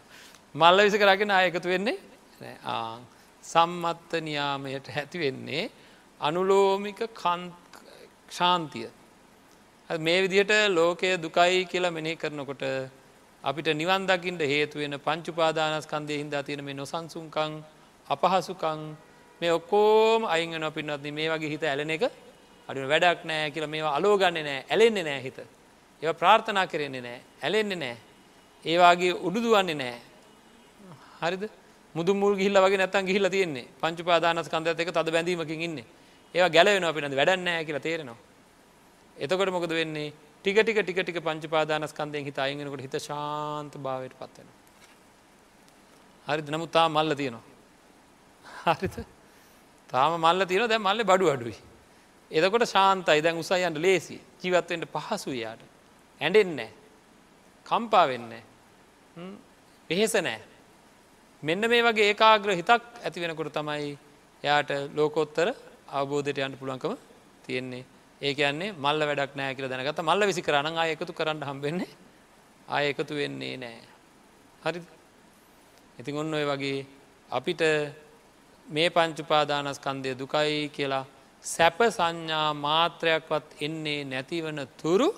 [0.55, 1.97] මල්ල විසි කරගෙන අය එකතු වෙන්නේ
[3.43, 5.63] සම්මත්ත නියාමයට ඇති වෙන්නේ
[6.19, 6.99] අනුලෝමික
[8.31, 8.89] ශාන්තිය
[9.89, 12.63] මේ විදිහට ලෝකය දුකයි කියලා මෙනෙහි කරනකොට
[13.43, 17.53] අපිට නිවන් දකිින්ට හේතුවෙන පංචුපාදානස්කන්දය හින්දා තියෙන මේ නොසන්සුන්කං
[18.07, 18.81] අපහසුකං
[19.41, 22.03] මේ ඔක්කෝම අයිගෙන පින්නත්න මේ වගේ හිත ඇලෙන එක
[22.69, 25.39] අඩු වැඩක් නෑ කියල මේවා අලෝගන්න නෑ ඇලෙන්නේ නෑ හිත.
[26.01, 27.97] ඒ ප්‍රාර්ථනා කරෙන්නේ නෑ ඇලෙන්නේ නෑ.
[28.65, 29.97] ඒවාගේ උඩුදුවන්නේ නෑ.
[31.21, 31.49] හරිද
[31.95, 35.77] මුදුමුල් ගිල්ල වගේ නැතන් ගිහිල තියන්නේ පංචුපාදානස් කන්දත් එක තද බැඳීමකින් ඉන්න
[36.35, 38.19] ඒවා ගැලවෙන අපිනද වැඩන්නෑ කියලා තේරෙනවා.
[39.17, 40.13] එතකොට මොකද වෙන්නේ
[40.43, 44.47] ටික ටික ටික ටික පංචපාදානස්කන්දයෙන් හිත අයගෙනකට හිත ශාන්ත භාවයට පත්වෙන.
[46.27, 47.43] හරි නමුත් තා මල්ල තියෙනවා.
[48.65, 48.95] හරිත
[49.89, 51.57] තාම මල්ල තියෙන දැ මල්ල බඩු අඩුයි.
[52.31, 53.21] එදකොට ශාන්තයි.
[53.21, 55.61] දැන් උසයියන්ට ලේසි ජීවත්වෙන්ට පහසු යාට.
[56.21, 56.71] ඇඩෙන්නෑ
[57.65, 58.33] කම්පා වෙන්න
[59.89, 60.41] වෙහෙස නෑ
[61.43, 63.97] මෙන්න මේ වගේ ඒකාග්‍ර හිතක් ඇති වෙනකොට තමයි
[64.43, 65.53] යාට ලෝකෝත්තර
[65.91, 66.93] අවබෝධයට යන්න පුළුවන්කම
[67.45, 67.83] තියෙන්නේ.
[68.21, 71.91] ඒ කියන්නේ මල්ල වැඩක් නෑ කියල දැනගත මල්ල විසි කරන්න ආය එකතු කරන්න හම්බෙන්නේ
[72.67, 73.79] ආය එකතු වෙන්නේ නෑ
[74.63, 74.81] හරි
[75.99, 76.85] ඉතින් ඔන්න ඔය වගේ
[77.29, 77.61] අපිට
[78.67, 81.05] මේ පංචුපාදානස්කන්දය දුකයි කියලා
[81.43, 85.09] සැප සංඥා මාත්‍රයක්වත් එන්නේ නැතිවන තුරු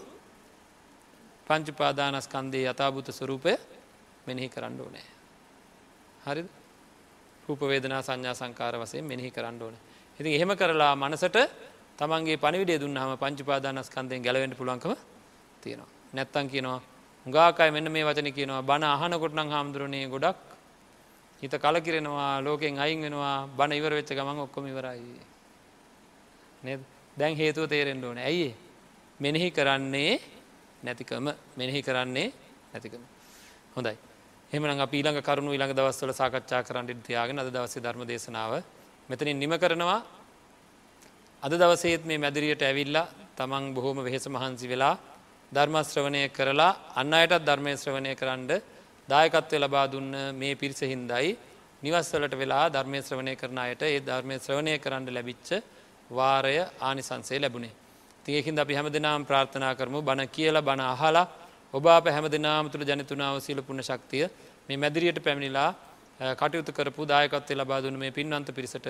[1.47, 3.53] පංචුපාදානස්කන්දේ යථභූත ස්වරූපය
[4.27, 5.07] මෙනෙහි කරන්න ඕනෑ.
[6.23, 6.43] හරි
[7.47, 9.75] රූපවේදනා සංඥා සංකාර වසයෙන් මෙනෙහි කරන්න ඕන.
[10.19, 11.37] ඉති එහෙම කරලා මනසට
[11.99, 14.93] තමන්ගේ පනිවිඩේ දුන්නහම පංචුපාදානස්කන්දයෙන් ගැලවෙන්ට පුළුවන්කම
[15.61, 15.89] තියෙනවා.
[16.13, 16.81] නැත්තන් කියනවා
[17.25, 20.39] ගාකයි මෙන්න මේ වචන කියනවා බණ අහනකොටනම් හාමුදුරනේ ගොඩක්
[21.41, 25.19] හිත කලකිරෙනවා ලෝකෙන් අයින් වෙනවා බණ ඉවර වෙච්ච ගමන් ඔක්කොම ඉවරයි.
[27.17, 28.55] දැන් හේතුව තේරෙන්ට ඕන ඇයි
[29.19, 30.13] මෙනෙහි කරන්නේ
[30.83, 32.33] නැතිකම මෙනෙහි කරන්නේ
[32.73, 33.03] නැතිකම.
[33.71, 33.97] හොඳයි.
[34.51, 38.61] එමන පීළඟ කරුණු ඊළඟ දවස්වල සාකච්ඡා කරන්නට තියාගෙන අද දවසේ ධර්ම දේශනාව
[39.09, 40.22] මෙතනින් නිම කරනවා
[41.43, 44.95] අද දවසේත් මේ මැදිරියට ඇවිල්ලා තමන් බොහෝම වෙහෙස මහන්සි වෙලා
[45.51, 48.43] ධර්මශ්‍රවණය කරලා අන්න අයටත් ධර්මය ශ්‍රවණය කරන්න
[49.09, 51.31] දායකත්වය ලබා දුන්න මේ පිරිස හින්දයි
[51.83, 55.49] නිවස්වලට වෙලා ධර්මය ශ්‍රවණය කරන අයට ඒ ධර්මය ශ්‍රවණය කරන්න ලැබිච්ච
[56.09, 57.73] වාරය ආනිසන්සේ ලැබුණේ.
[58.25, 61.25] තියකින් අපි හැම දෙනාම් ප්‍රාර්ථනා කරමු බණ කියල බණ අහලා
[61.73, 64.25] ඔබ අප හැම දෙනාම තුළ ජනතුනාව සිලපුුණ ශක්තිය
[64.69, 65.69] මේ මැදිරියට පැමිණිලා
[66.33, 68.87] කටයුතු කරපු දායකත්වය ලබා දුන්න මේ පින්වන්ත පිරිසට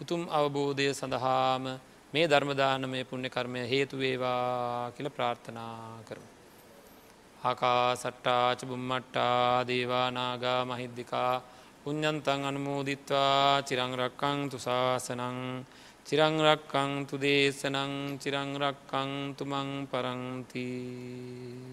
[0.00, 1.64] උතුම් අවබෝධය සඳහාම
[2.12, 6.28] මේ ධර්මදානමය පුුණ්‍ය කර්මය හේතුවේවා කියල ප්‍රාර්ථනා කරමු.
[7.42, 11.32] ආකා සට්ටාච බුම්මට්ටා දේවානාගා මහිද්දිකා
[11.82, 15.38] පුඤ්ඥන්තන් අනුමෝදිත්වා චිරංරක්කං තුසාසනං
[16.06, 21.64] චිරංරක්කං තුදේශනං චිරංරක්කං තුමං පරංතිී